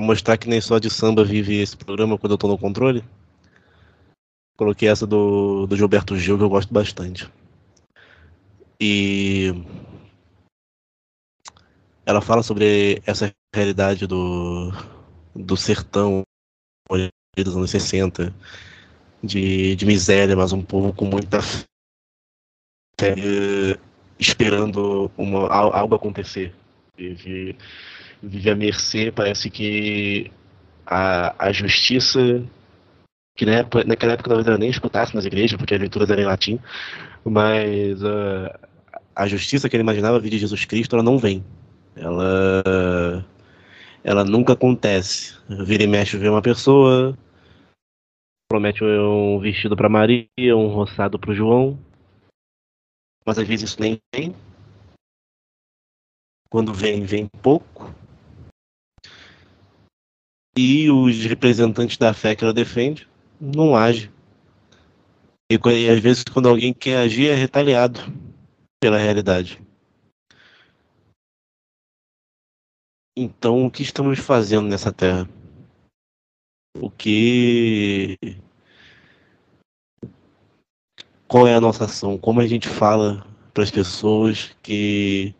[0.00, 3.04] Pra mostrar que nem só de samba vive esse programa quando eu tô no controle.
[4.56, 7.30] Coloquei essa do, do Gilberto Gil, que eu gosto bastante.
[8.80, 9.52] E
[12.06, 14.70] ela fala sobre essa realidade do,
[15.36, 16.22] do sertão
[17.36, 18.34] dos anos 60,
[19.22, 21.66] de, de miséria, mas um povo com muita fé,
[23.18, 23.78] eh,
[24.18, 26.54] esperando uma, al- algo acontecer.
[26.96, 27.56] Vive,
[28.22, 30.30] vive à mercê, parece que
[30.86, 32.44] a, a justiça,
[33.36, 36.22] que na época, naquela época talvez ela nem escutasse nas igrejas, porque as leituras eram
[36.22, 36.58] em latim,
[37.24, 38.60] mas ah,
[39.14, 41.44] a justiça que ele imaginava vir de Jesus Cristo, ela não vem.
[41.96, 43.24] Ela,
[44.02, 45.36] ela nunca acontece.
[45.48, 47.16] Vira e mexe uma pessoa,
[48.48, 51.78] promete um vestido para Maria, um roçado para o João,
[53.24, 54.34] mas às vezes isso nem vem.
[56.50, 57.94] Quando vem, vem pouco.
[60.56, 63.08] E os representantes da fé que ela defende
[63.40, 64.10] não agem.
[65.50, 68.00] E, e às vezes quando alguém quer agir é retaliado
[68.80, 69.60] pela realidade.
[73.16, 75.28] Então, o que estamos fazendo nessa terra?
[76.80, 78.16] O que.
[81.28, 82.16] Qual é a nossa ação?
[82.16, 85.34] Como a gente fala para as pessoas que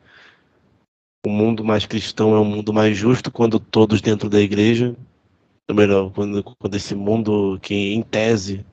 [1.26, 4.96] o mundo mais cristão é um mundo mais justo quando todos dentro da igreja,
[5.68, 8.64] ou melhor, quando, quando esse mundo que em tese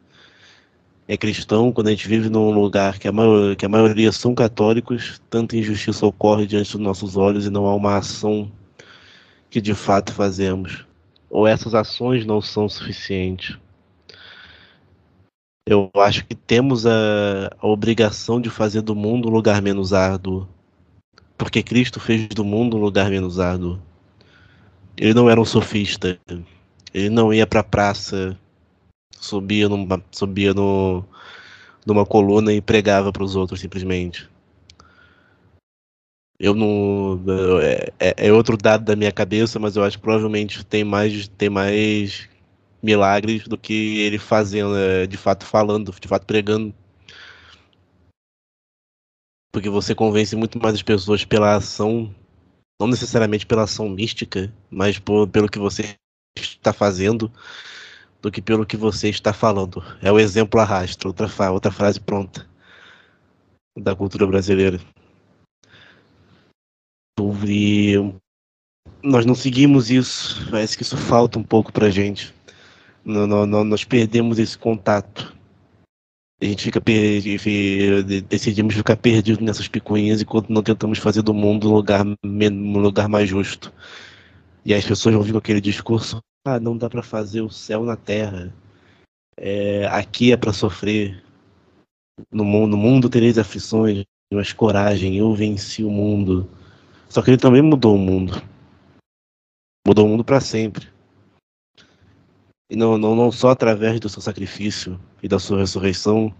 [1.07, 4.33] é cristão, quando a gente vive num lugar que a, maioria, que a maioria são
[4.35, 8.51] católicos, tanta injustiça ocorre diante dos nossos olhos e não há uma ação
[9.49, 10.85] que de fato fazemos.
[11.29, 13.57] Ou essas ações não são suficientes.
[15.65, 20.47] Eu acho que temos a, a obrigação de fazer do mundo um lugar menos árduo.
[21.37, 23.79] Porque Cristo fez do mundo um lugar menos árduo.
[24.97, 26.19] Ele não era um sofista.
[26.93, 28.37] Ele não ia para a praça
[29.19, 31.03] subia, numa, subia no,
[31.85, 34.29] numa coluna e pregava para os outros simplesmente.
[36.39, 37.19] Eu não.
[37.61, 41.27] É, é, é, outro dado da minha cabeça, mas eu acho que provavelmente tem mais,
[41.29, 42.29] tem mais
[42.81, 46.73] milagres do que ele fazendo, é, de fato falando, de fato pregando.
[49.51, 52.13] Porque você convence muito mais as pessoas pela ação,
[52.79, 55.97] não necessariamente pela ação mística, mas por, pelo que você
[56.37, 57.31] está fazendo
[58.21, 59.83] do que pelo que você está falando.
[60.01, 62.47] É o exemplo arrasta, outra, outra frase pronta
[63.77, 64.79] da cultura brasileira.
[67.47, 67.95] E
[69.03, 72.33] nós não seguimos isso, parece que isso falta um pouco pra gente.
[73.05, 75.36] nós perdemos esse contato.
[76.39, 76.79] A gente fica
[78.29, 83.09] decidimos ficar perdido nessas picuinhas enquanto não tentamos fazer do mundo um lugar, um lugar
[83.09, 83.73] mais justo.
[84.63, 87.83] E as pessoas vão vir com aquele discurso: ah, não dá para fazer o céu
[87.83, 88.53] na terra.
[89.35, 91.23] É, aqui é para sofrer.
[92.31, 96.49] No mundo, no mundo tereis aflições, mas coragem, eu venci o mundo.
[97.09, 98.41] Só que ele também mudou o mundo.
[99.87, 100.87] Mudou o mundo para sempre.
[102.69, 106.33] E não, não, não só através do seu sacrifício e da sua ressurreição,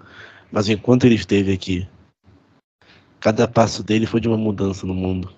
[0.51, 1.87] mas enquanto ele esteve aqui.
[3.19, 5.33] Cada passo dele foi de uma mudança no mundo.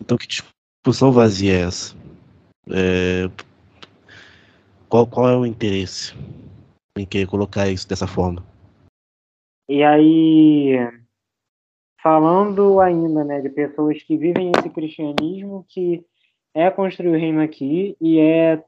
[0.00, 1.94] Então, que discussão vazia é essa?
[2.70, 3.30] É,
[4.88, 6.14] qual, qual é o interesse
[6.96, 8.44] em querer colocar isso dessa forma?
[9.68, 10.76] E aí,
[12.02, 16.04] falando ainda né, de pessoas que vivem esse cristianismo que
[16.54, 18.62] é construir o reino aqui e é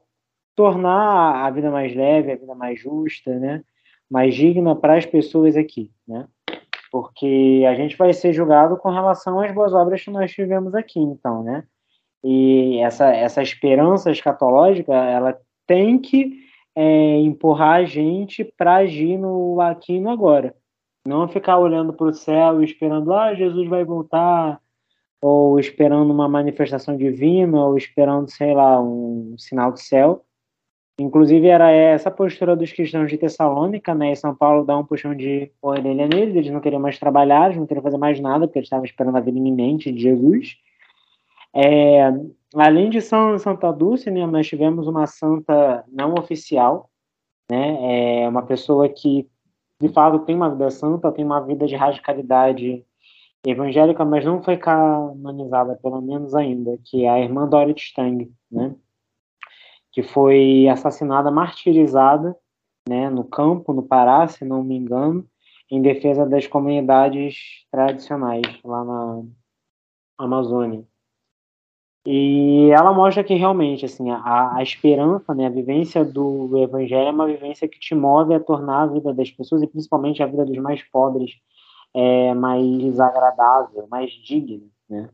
[0.61, 3.63] tornar a vida mais leve, a vida mais justa, né,
[4.07, 6.27] mais digna para as pessoas aqui, né?
[6.91, 10.99] Porque a gente vai ser julgado com relação às boas obras que nós tivemos aqui,
[10.99, 11.63] então, né?
[12.23, 16.41] E essa, essa esperança escatológica, ela tem que
[16.75, 20.53] é, empurrar a gente para agir no aqui e no agora.
[21.07, 24.61] Não ficar olhando para o céu esperando, ah, Jesus vai voltar,
[25.19, 30.23] ou esperando uma manifestação divina, ou esperando, sei lá, um sinal do céu.
[30.99, 34.11] Inclusive, era essa postura dos cristãos de Tessalônica, né?
[34.11, 37.57] E São Paulo dá um puxão de orelha neles, eles não queriam mais trabalhar, eles
[37.57, 40.57] não queriam fazer mais nada, porque eles estavam esperando a vida iminente de Jesus.
[41.53, 42.13] É,
[42.55, 46.89] além de São Santa Dulce, né, nós tivemos uma santa não oficial,
[47.49, 49.27] né, é uma pessoa que
[49.81, 52.85] de fato tem uma vida santa, tem uma vida de radicalidade
[53.45, 58.75] evangélica, mas não foi canonizada, pelo menos ainda, que é a irmã Dorothy Stang, né,
[59.91, 62.35] que foi assassinada, martirizada,
[62.87, 65.27] né, no campo, no Pará, se não me engano,
[65.69, 69.23] em defesa das comunidades tradicionais lá na
[70.17, 70.85] Amazônia.
[72.05, 77.11] E ela mostra que realmente assim a, a esperança, né, a vivência do evangelho é
[77.11, 80.43] uma vivência que te move a tornar a vida das pessoas e principalmente a vida
[80.43, 81.31] dos mais pobres
[81.93, 85.09] é, mais agradável, mais digna, né?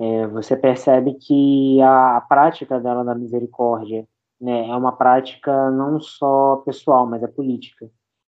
[0.00, 4.06] É, você percebe que a, a, prática dela da misericórdia
[4.40, 7.90] né, é uma prática não só pessoal, mas é política.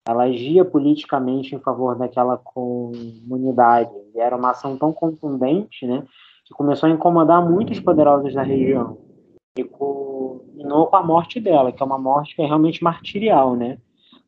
[0.07, 3.91] Ela agia politicamente em favor daquela comunidade.
[4.13, 6.05] E era uma ação tão contundente, né?
[6.45, 8.97] que começou a incomodar muitos poderosos da região.
[9.57, 10.41] E com
[10.91, 13.79] a morte dela, que é uma morte que é realmente martirial, né?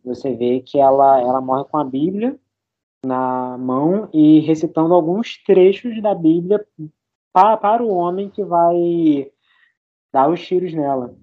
[0.04, 2.36] Você vê que ela, ela morre com a Bíblia
[3.06, 6.66] na mão e recitando alguns trechos da Bíblia
[7.38, 9.28] para, para o homem que vai
[10.12, 11.14] dar os tiros nela.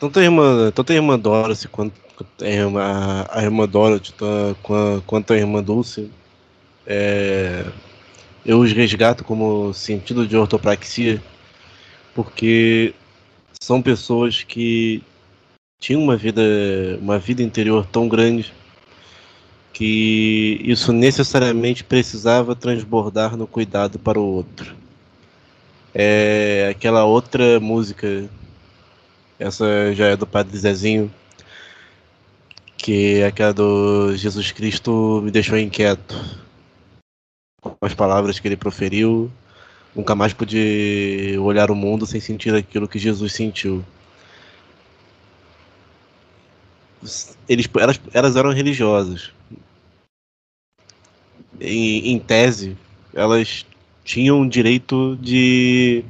[0.00, 1.94] Tanto a irmã, tanto a irmã Dorothy quanto
[2.40, 4.14] a irmã, a irmã Dorothy
[5.06, 6.10] quanto a irmã Dulce
[6.86, 7.66] é,
[8.46, 11.22] eu os resgato como sentido de ortopraxia,
[12.14, 12.94] porque
[13.60, 15.02] são pessoas que
[15.78, 16.40] tinham uma vida,
[16.98, 18.54] uma vida interior tão grande
[19.70, 24.83] que isso necessariamente precisava transbordar no cuidado para o outro.
[25.94, 28.28] É aquela outra música,
[29.38, 31.12] essa já é do Padre Zezinho,
[32.76, 36.14] que é aquela do Jesus Cristo me deixou inquieto
[37.60, 39.30] com as palavras que ele proferiu,
[39.94, 43.84] nunca mais pude olhar o mundo sem sentir aquilo que Jesus sentiu.
[47.48, 49.30] eles, elas, elas eram religiosas.
[51.60, 52.76] Em, em tese,
[53.12, 53.64] elas
[54.04, 56.04] tinham direito de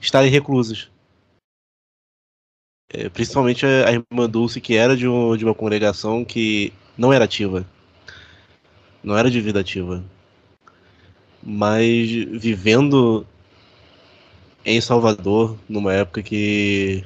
[0.00, 0.90] estarem reclusas.
[2.92, 7.24] É, principalmente a, irmã Dulce, que era de, um, de uma congregação que não era
[7.24, 7.64] ativa.
[9.04, 10.02] Não era de vida ativa.
[11.42, 13.26] Mas vivendo
[14.64, 17.04] em Salvador, numa época que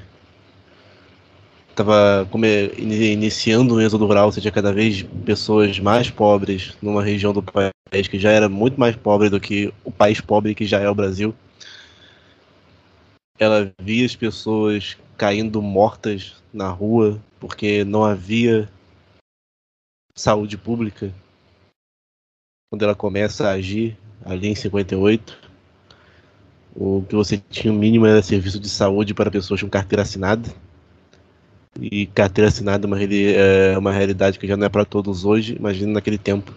[1.74, 2.28] estava
[2.78, 8.08] iniciando o êxodo rural, ou seja, cada vez pessoas mais pobres numa região do país
[8.08, 10.94] que já era muito mais pobre do que o país pobre que já é o
[10.94, 11.34] Brasil.
[13.38, 18.70] Ela via as pessoas caindo mortas na rua porque não havia
[20.14, 21.12] saúde pública.
[22.70, 25.36] Quando ela começa a agir ali em 58,
[26.76, 30.48] o que você tinha o mínimo era serviço de saúde para pessoas com carteira assinada.
[31.80, 35.56] E carteira assinada é uma, é uma realidade que já não é para todos hoje,
[35.58, 36.54] imagina naquele tempo.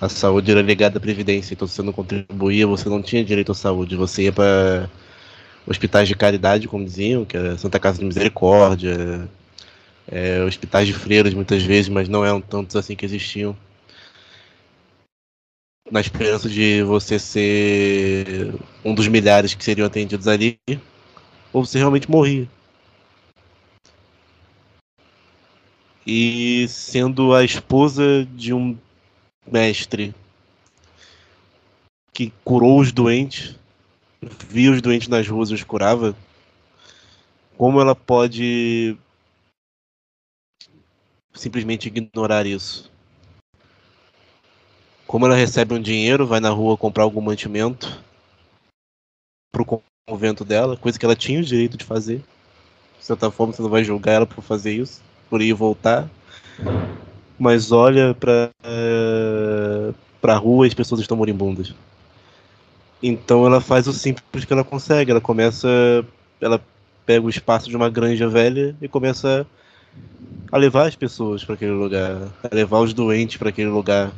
[0.00, 3.52] A saúde era ligada à previdência, então se você não contribuía, você não tinha direito
[3.52, 3.96] à saúde.
[3.96, 4.88] Você ia para
[5.66, 9.28] hospitais de caridade, como diziam, que era Santa Casa de Misericórdia,
[10.08, 13.56] é, hospitais de freiras muitas vezes, mas não eram tantos assim que existiam
[15.90, 18.54] na esperança de você ser
[18.84, 20.58] um dos milhares que seriam atendidos ali,
[21.52, 22.48] ou você realmente morria.
[26.06, 28.76] E sendo a esposa de um
[29.50, 30.14] mestre
[32.12, 33.56] que curou os doentes,
[34.48, 36.14] via os doentes nas ruas e os curava,
[37.56, 38.96] como ela pode
[41.32, 42.90] simplesmente ignorar isso?
[45.06, 48.02] Como ela recebe um dinheiro, vai na rua comprar algum mantimento
[49.52, 52.18] pro convento dela, coisa que ela tinha o direito de fazer.
[52.98, 56.08] De certa forma, você não vai julgar ela por fazer isso, por ir voltar.
[57.38, 61.74] Mas olha pra, uh, pra rua e as pessoas estão moribundas.
[63.02, 65.10] Então ela faz o simples que ela consegue.
[65.10, 65.68] Ela começa.
[66.40, 66.60] Ela
[67.04, 69.46] pega o espaço de uma granja velha e começa
[70.50, 74.12] a levar as pessoas para aquele lugar, a levar os doentes para aquele lugar,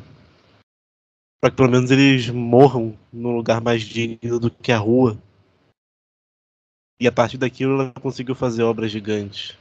[1.41, 5.19] para que pelo menos eles morram num lugar mais digno do que a rua.
[7.01, 9.57] E a partir daquilo ela conseguiu fazer obras gigantes.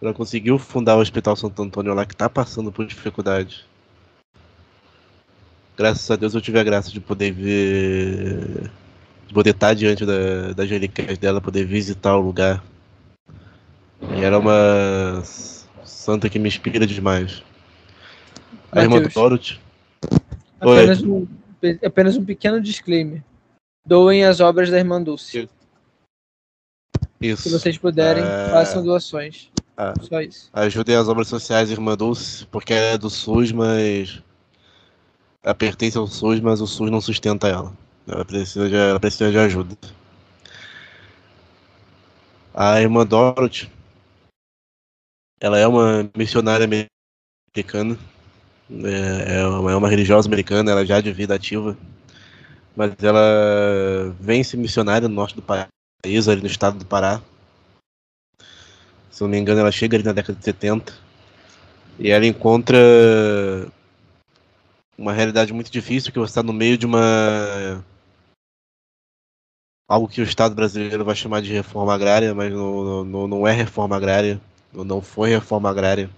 [0.00, 3.64] Ela conseguiu fundar o Hospital Santo Antônio lá que está passando por dificuldade.
[5.76, 8.70] Graças a Deus eu tive a graça de poder ver.
[9.26, 12.62] de poder estar diante da, das relíquias dela, poder visitar o lugar.
[14.16, 15.22] E era uma
[15.84, 17.42] santa que me inspira demais.
[18.70, 19.60] A irmã Dorothy
[20.60, 21.26] Apenas um,
[21.84, 23.22] apenas um pequeno disclaimer.
[23.86, 25.48] Doem as obras da Irmã Dulce.
[27.20, 27.42] Isso.
[27.42, 28.50] Se vocês puderem, é...
[28.50, 29.50] façam doações.
[29.78, 29.94] Ah.
[30.02, 30.50] Só isso.
[30.52, 34.22] Ajudem as obras sociais Irmã Dulce, porque ela é do SUS, mas.
[35.42, 37.72] Ela pertence ao SUS, mas o SUS não sustenta ela.
[38.06, 39.76] Ela precisa de, ela precisa de ajuda.
[42.52, 43.70] A irmã Dorothy,
[45.40, 47.96] ela é uma missionária americana
[48.84, 51.76] é, é, uma, é uma religiosa americana, ela já é de vida ativa,
[52.76, 57.20] mas ela vem se missionária no norte do país, ali no estado do Pará.
[59.18, 60.94] Se não me engano, ela chega ali na década de 70
[61.98, 62.78] e ela encontra
[64.96, 67.84] uma realidade muito difícil que você está no meio de uma
[69.88, 73.50] algo que o Estado brasileiro vai chamar de reforma agrária, mas não, não, não é
[73.50, 74.40] reforma agrária,
[74.72, 76.08] não foi reforma agrária.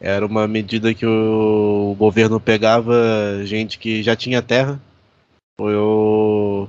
[0.00, 2.92] Era uma medida que o governo pegava
[3.44, 4.80] gente que já tinha terra,
[5.60, 6.68] ou,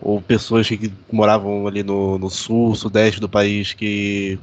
[0.00, 4.38] ou pessoas que moravam ali no, no sul, sudeste do país, que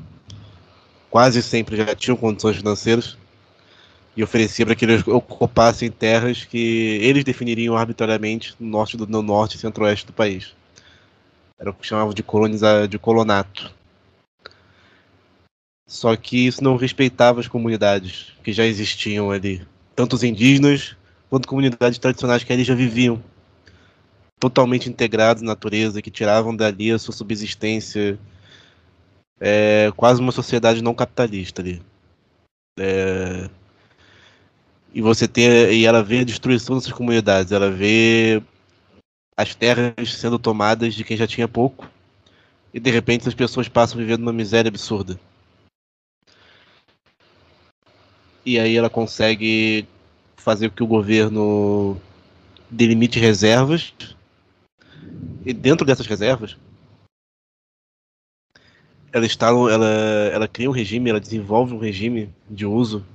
[1.09, 3.17] quase sempre já tinham condições financeiras,
[4.15, 9.21] e oferecia para que eles ocupassem terras que eles definiriam arbitrariamente no norte, do, no
[9.21, 10.53] norte e centro-oeste do país.
[11.59, 13.73] Era o que chamavam de colonizar, de colonato.
[15.87, 20.95] Só que isso não respeitava as comunidades que já existiam ali, tanto os indígenas
[21.29, 23.21] quanto comunidades tradicionais que ali já viviam,
[24.49, 28.19] totalmente integrados na natureza, que tiravam dali a sua subsistência,
[29.39, 31.81] é, quase uma sociedade não capitalista ali.
[32.77, 33.49] É,
[34.93, 38.43] e você tem e ela vê a destruição dessas comunidades, ela vê
[39.37, 41.89] as terras sendo tomadas de quem já tinha pouco,
[42.73, 45.17] e de repente as pessoas passam vivendo uma miséria absurda.
[48.45, 49.87] e aí ela consegue
[50.35, 51.97] fazer com que o governo
[52.69, 53.93] delimite reservas
[55.45, 56.57] e dentro dessas reservas
[59.13, 59.85] ela instala, ela,
[60.33, 63.05] ela cria um regime, ela desenvolve um regime de uso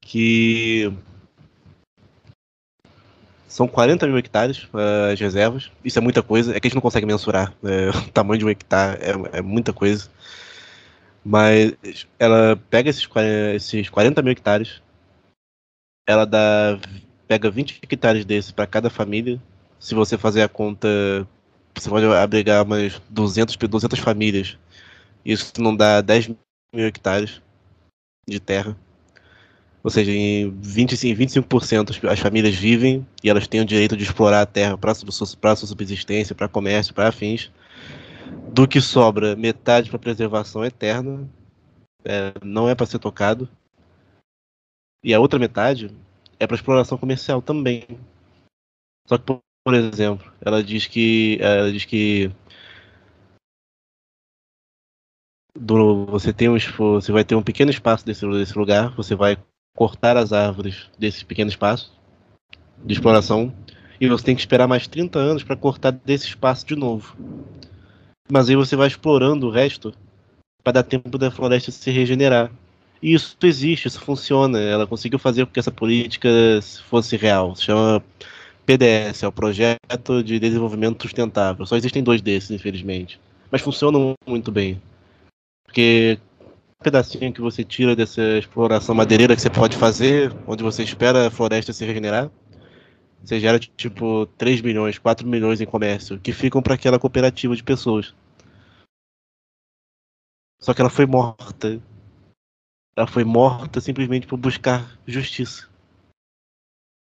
[0.00, 0.90] que
[3.46, 5.70] são 40 mil hectares uh, as reservas.
[5.84, 6.56] Isso é muita coisa.
[6.56, 7.54] É que a gente não consegue mensurar.
[7.62, 10.10] É, o tamanho de um hectare é, é, muita coisa.
[11.24, 11.74] Mas
[12.18, 13.08] ela pega esses,
[13.54, 14.82] esses 40 mil hectares,
[16.06, 16.78] ela dá,
[17.28, 19.40] pega 20 hectares desses para cada família.
[19.84, 20.88] Se você fazer a conta,
[21.74, 24.56] você pode abrigar umas 200, 200 famílias.
[25.22, 27.42] Isso não dá 10 mil hectares
[28.26, 28.74] de terra.
[29.82, 34.40] Ou seja, em 25, 25% as famílias vivem e elas têm o direito de explorar
[34.40, 37.52] a terra para sua, subsistência, para comércio, para fins.
[38.54, 41.28] Do que sobra, metade para preservação eterna,
[42.02, 43.46] é, não é para ser tocado.
[45.04, 45.94] E a outra metade
[46.40, 47.84] é para exploração comercial também.
[49.06, 52.30] Só que, por exemplo, ela diz que ela diz que
[55.58, 59.38] do, você tem um você vai ter um pequeno espaço desse, desse lugar, você vai
[59.74, 61.98] cortar as árvores desse pequeno espaço
[62.84, 63.54] de exploração
[64.00, 67.16] e você tem que esperar mais 30 anos para cortar desse espaço de novo.
[68.30, 69.94] Mas aí você vai explorando o resto
[70.62, 72.50] para dar tempo da floresta se regenerar.
[73.02, 74.58] E isso existe, isso funciona.
[74.58, 76.28] Ela conseguiu fazer com que essa política
[76.88, 77.54] fosse real.
[77.54, 78.02] Se chama
[78.66, 81.66] PDS, é o Projeto de Desenvolvimento Sustentável.
[81.66, 83.20] Só existem dois desses, infelizmente.
[83.50, 84.80] Mas funcionam muito bem.
[85.64, 86.18] Porque
[86.82, 91.30] pedacinho que você tira dessa exploração madeireira que você pode fazer, onde você espera a
[91.30, 92.30] floresta se regenerar,
[93.22, 97.62] você gera tipo 3 milhões, 4 milhões em comércio, que ficam para aquela cooperativa de
[97.62, 98.14] pessoas.
[100.60, 101.80] Só que ela foi morta.
[102.96, 105.68] Ela foi morta simplesmente por buscar justiça.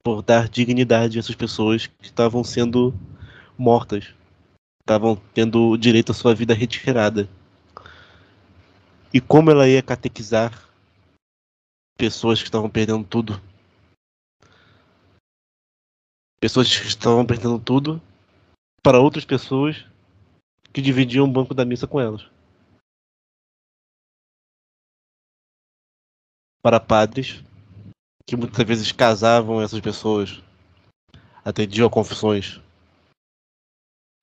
[0.05, 2.93] Por dar dignidade a essas pessoas que estavam sendo
[3.57, 4.13] mortas.
[4.83, 7.27] Estavam tendo o direito à sua vida retirada
[9.11, 10.69] e como ela ia catequizar
[11.97, 13.41] pessoas que estavam perdendo tudo.
[16.39, 17.99] Pessoas que estavam perdendo tudo
[18.83, 19.85] para outras pessoas
[20.71, 22.29] que dividiam o banco da missa com elas.
[26.61, 27.43] Para padres
[28.27, 30.41] que muitas vezes casavam essas pessoas,
[31.43, 32.59] atendiam a confissões,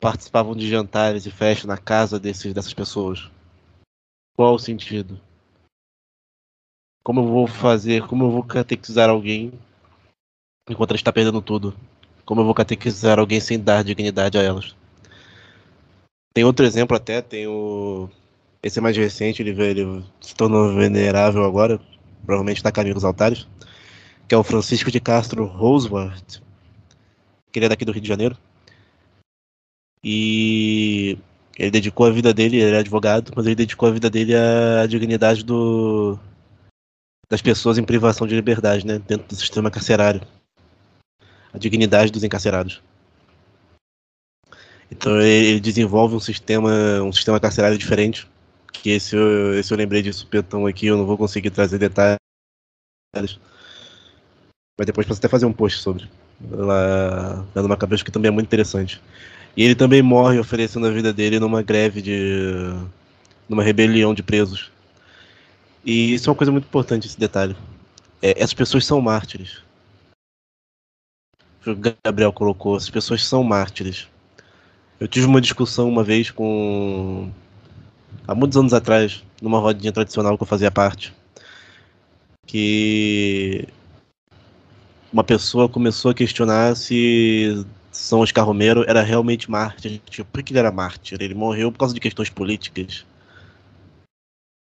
[0.00, 3.30] participavam de jantares e festas na casa desses, dessas pessoas.
[4.36, 5.20] Qual o sentido?
[7.04, 9.52] Como eu vou fazer, como eu vou catequizar alguém
[10.68, 11.76] enquanto ela está perdendo tudo?
[12.24, 14.74] Como eu vou catequizar alguém sem dar dignidade a elas?
[16.34, 18.08] Tem outro exemplo até, tem o.
[18.62, 21.80] Esse é mais recente, ele, ele se tornou venerável agora,
[22.24, 23.46] provavelmente está caminho dos altares,
[24.32, 26.40] que é o Francisco de Castro Roseworth,
[27.52, 28.34] que ele é daqui do Rio de Janeiro.
[30.02, 31.18] E
[31.54, 34.86] ele dedicou a vida dele, ele é advogado, mas ele dedicou a vida dele à
[34.86, 36.18] dignidade do,
[37.28, 40.26] das pessoas em privação de liberdade, né, dentro do sistema carcerário.
[41.52, 42.82] A dignidade dos encarcerados.
[44.90, 48.26] Então ele desenvolve um sistema, um sistema carcerário diferente.
[48.72, 52.18] Que esse eu, esse eu lembrei de supetão aqui, eu não vou conseguir trazer detalhes.
[54.82, 56.10] Mas depois posso até fazer um post sobre.
[56.50, 59.00] Lá, dando uma cabeça que também é muito interessante.
[59.56, 62.74] E ele também morre oferecendo a vida dele numa greve de.
[63.48, 64.72] numa rebelião de presos.
[65.84, 67.54] E isso é uma coisa muito importante, esse detalhe.
[68.20, 69.62] É, essas pessoas são mártires.
[71.64, 74.08] O Gabriel colocou, essas pessoas são mártires.
[74.98, 77.30] Eu tive uma discussão uma vez com.
[78.26, 81.14] há muitos anos atrás, numa rodinha tradicional que eu fazia parte.
[82.44, 83.68] Que
[85.12, 90.00] uma pessoa começou a questionar se são Oscar Romero era realmente mártir.
[90.08, 91.18] Tipo, por que ele era mártir?
[91.20, 93.04] Ele morreu por causa de questões políticas.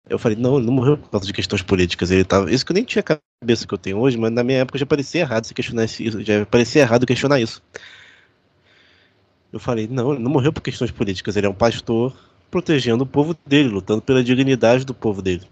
[0.10, 2.12] Eu falei, não, ele não morreu por causa de questões políticas.
[2.12, 2.52] Ele tava.
[2.52, 4.78] Isso que eu nem tinha a cabeça que eu tenho hoje, mas na minha época
[4.78, 6.22] já parecia errado se questionar isso.
[6.22, 7.64] Já parecia errado questionar isso.
[9.52, 11.38] Eu falei, não, ele não morreu por questões políticas.
[11.38, 12.14] Ele é um pastor
[12.52, 15.48] protegendo o povo dele, lutando pela dignidade do povo dele.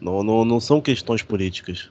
[0.00, 1.90] Não, não, não são questões políticas.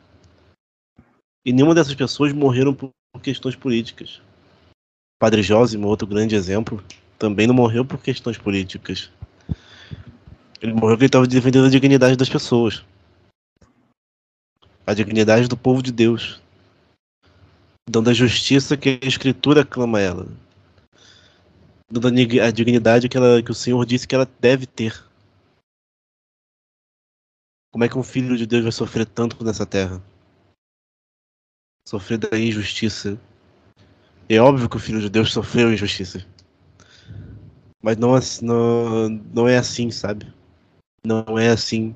[1.48, 2.92] E nenhuma dessas pessoas morreram por
[3.24, 4.22] questões políticas.
[5.18, 6.84] Padre Jósimo, outro grande exemplo,
[7.18, 9.10] também não morreu por questões políticas.
[10.62, 12.84] Ele morreu porque ele estava defendendo a dignidade das pessoas.
[14.86, 16.42] A dignidade do povo de Deus.
[17.90, 20.28] Dando a justiça que a Escritura clama a ela.
[21.90, 25.02] Dando a dignidade que, ela, que o Senhor disse que ela deve ter.
[27.72, 30.04] Como é que um filho de Deus vai sofrer tanto nessa terra?
[31.88, 33.18] Sofrer da injustiça,
[34.28, 36.22] é óbvio que o Filho de Deus sofreu injustiça.
[37.82, 40.28] Mas não, não, não é assim, sabe?
[41.06, 41.96] Não é assim.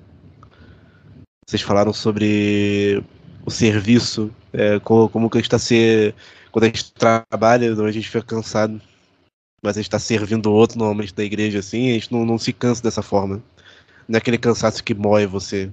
[1.46, 3.04] Vocês falaram sobre
[3.46, 6.16] o serviço, é, como, como que a gente está se.
[6.54, 8.82] Quando a gente trabalha, a gente fica cansado.
[9.62, 12.38] Mas a gente está servindo o outro normalmente da igreja assim, a gente não, não
[12.38, 13.44] se cansa dessa forma.
[14.08, 15.70] Não é aquele cansaço que mói você.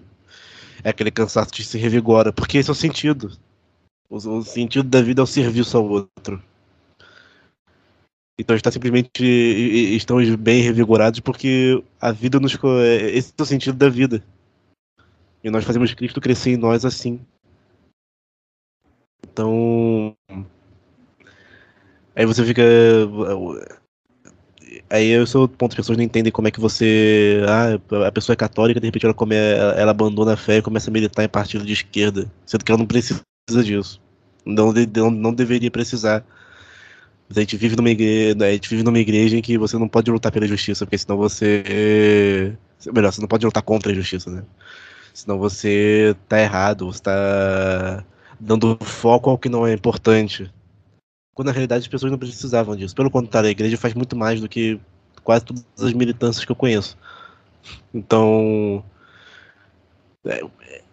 [0.83, 2.33] É aquele cansaço que se revigora.
[2.33, 3.39] Porque esse é o sentido.
[4.09, 6.43] O, o sentido da vida é o serviço ao outro.
[8.39, 9.25] Então está simplesmente
[9.97, 14.23] estamos bem revigorados porque a vida nos é, esse é o sentido da vida.
[15.43, 17.21] E nós fazemos Cristo crescer em nós assim.
[19.25, 20.17] Então
[22.15, 22.63] aí você fica
[24.89, 28.35] aí eu sou ponto as pessoas não entendem como é que você ah, a pessoa
[28.35, 31.29] é católica de repente ela come ela abandona a fé e começa a militar em
[31.29, 33.21] partido de esquerda, sendo que ela não precisa
[33.65, 34.01] disso.
[34.45, 36.25] Não, não, não deveria precisar.
[37.31, 40.11] A gente vive numa igreja, a gente vive numa igreja em que você não pode
[40.11, 42.57] lutar pela justiça, porque senão você.
[42.93, 44.45] Melhor, você não pode lutar contra a justiça, né?
[45.13, 48.05] Senão você tá errado, você tá
[48.41, 50.51] dando foco ao que não é importante.
[51.35, 52.95] Quando na realidade as pessoas não precisavam disso.
[52.95, 54.81] Pelo contrário, a igreja faz muito mais do que
[55.23, 56.97] quase todas as militâncias que eu conheço.
[57.93, 58.85] Então.
[60.25, 60.41] É,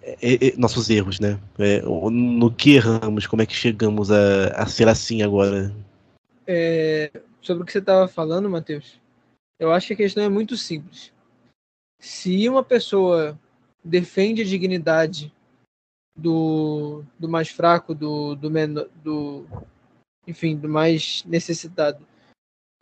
[0.06, 1.40] é, é, nossos erros, né?
[1.58, 5.74] É, no que erramos, como é que chegamos a, a ser assim agora?
[6.48, 9.00] é, sobre o que você estava falando, Matheus,
[9.60, 11.12] eu acho que a questão é muito simples.
[12.00, 13.40] Se uma pessoa
[13.84, 15.34] defende a dignidade
[16.16, 19.46] do, do mais fraco, do, do, menor, do
[20.28, 22.06] enfim, do mais necessitado,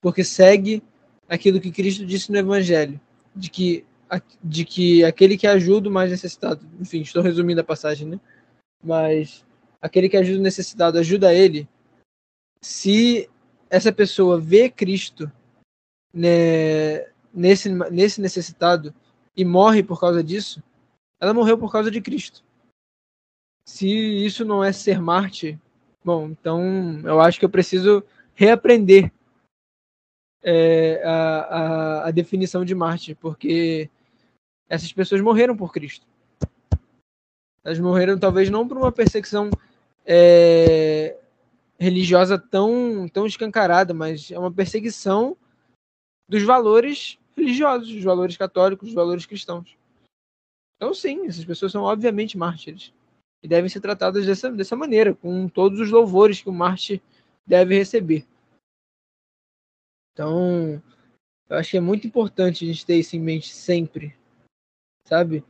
[0.01, 0.83] porque segue
[1.27, 2.99] aquilo que Cristo disse no Evangelho,
[3.35, 3.85] de que,
[4.43, 8.19] de que aquele que ajuda o mais necessitado, enfim, estou resumindo a passagem, né?
[8.83, 9.45] Mas
[9.81, 11.67] aquele que ajuda o necessitado ajuda ele,
[12.61, 13.29] se
[13.69, 15.31] essa pessoa vê Cristo
[16.13, 18.93] né, nesse, nesse necessitado
[19.35, 20.61] e morre por causa disso,
[21.19, 22.43] ela morreu por causa de Cristo.
[23.67, 25.59] Se isso não é ser Marte,
[26.03, 28.03] bom, então eu acho que eu preciso
[28.35, 29.11] reaprender
[30.43, 33.89] é, a, a, a definição de Marte, porque
[34.69, 36.05] essas pessoas morreram por Cristo.
[37.63, 39.49] Elas morreram talvez não por uma perseguição
[40.05, 41.17] é,
[41.79, 45.37] religiosa tão, tão escancarada, mas é uma perseguição
[46.27, 49.77] dos valores religiosos, dos valores católicos, dos valores cristãos.
[50.75, 52.93] Então, sim, essas pessoas são obviamente mártires
[53.41, 57.01] e devem ser tratadas dessa, dessa maneira, com todos os louvores que o mártir
[57.45, 58.25] deve receber.
[60.13, 60.81] Então,
[61.49, 64.15] eu acho que é muito importante a gente ter isso em mente sempre,
[65.05, 65.43] sabe?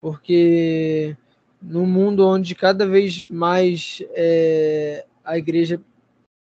[0.00, 1.16] Porque
[1.60, 5.80] no mundo onde cada vez mais é, a igreja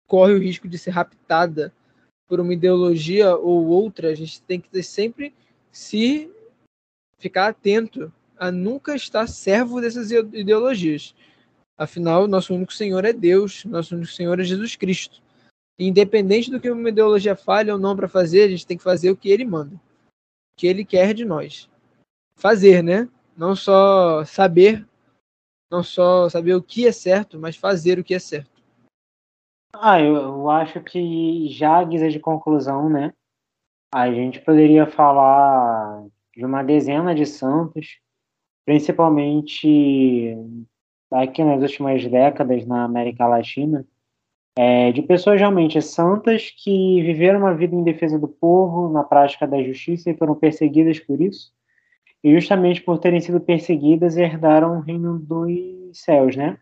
[0.06, 1.72] corre o risco de ser raptada
[2.26, 5.34] por uma ideologia ou outra, a gente tem que sempre
[5.70, 6.30] se
[7.18, 11.14] ficar atento a nunca estar servo dessas ideologias.
[11.78, 15.22] Afinal, nosso único Senhor é Deus, nosso único Senhor é Jesus Cristo.
[15.78, 19.10] Independente do que uma ideologia fale ou não para fazer, a gente tem que fazer
[19.10, 21.68] o que ele manda, o que ele quer de nós.
[22.36, 23.08] Fazer, né?
[23.36, 24.86] Não só saber,
[25.70, 28.62] não só saber o que é certo, mas fazer o que é certo.
[29.74, 33.12] Ah, eu, eu acho que já a guisa de conclusão, né?
[33.92, 36.06] A gente poderia falar
[36.36, 37.98] de uma dezena de santos,
[38.64, 40.36] principalmente
[41.10, 43.86] aqui nas últimas décadas na América Latina,
[44.56, 49.46] é, de pessoas realmente santas que viveram uma vida em defesa do povo, na prática
[49.46, 51.52] da justiça e foram perseguidas por isso.
[52.22, 55.50] E justamente por terem sido perseguidas, herdaram o reino dos
[55.92, 56.56] céus, né?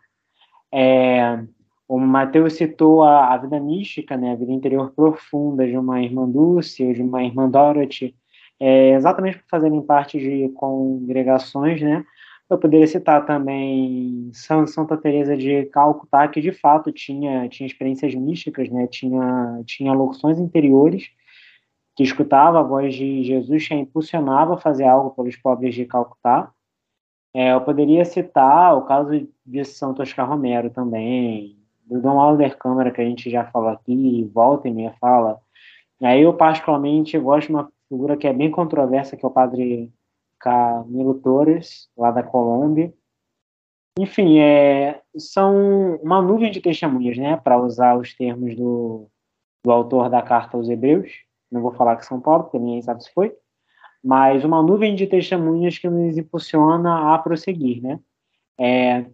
[0.73, 1.43] É,
[1.87, 6.27] o Mateus citou a, a, vida mística, né, a vida interior profunda de uma irmã
[6.27, 8.15] Dulce, de uma irmã Dorothy,
[8.57, 12.05] é, exatamente por fazerem parte de congregações, né,
[12.49, 18.69] eu poderia citar também Santa Teresa de Calcutá, que de fato tinha, tinha experiências místicas,
[18.69, 21.09] né, tinha, tinha locuções interiores,
[21.95, 25.85] que escutava a voz de Jesus, que a impulsionava a fazer algo pelos pobres de
[25.85, 26.51] Calcutá.
[27.33, 32.91] É, eu poderia citar o caso de Santo Oscar Romero também, do Dom Alder Câmara,
[32.91, 35.39] que a gente já falou aqui, volta e meia fala.
[36.01, 39.91] Aí eu, particularmente, gosto de uma figura que é bem controversa, que é o padre
[40.39, 42.93] Camilo Torres, lá da Colômbia.
[43.99, 49.07] Enfim, é, são uma nuvem de testemunhas, né, para usar os termos do,
[49.63, 51.11] do autor da carta aos Hebreus.
[51.51, 53.35] Não vou falar que São Paulo, porque ninguém sabe se foi.
[54.03, 57.99] Mas uma nuvem de testemunhas que nos impulsiona a prosseguir, né?
[58.59, 59.05] É,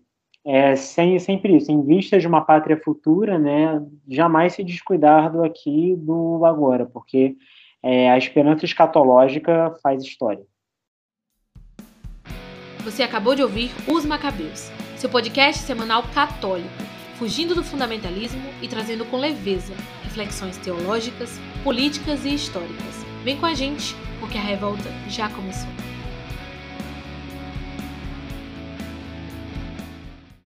[0.50, 5.44] é, sem, sempre isso, em vista de uma pátria futura, né, jamais se descuidar do
[5.44, 7.36] aqui do agora, porque
[7.84, 10.46] é, a esperança escatológica faz história.
[12.86, 16.87] Você acabou de ouvir Os Macabeus, seu podcast semanal católico,
[17.18, 23.05] fugindo do fundamentalismo e trazendo com leveza reflexões teológicas, políticas e históricas.
[23.24, 25.70] Vem com a gente, porque a revolta já começou.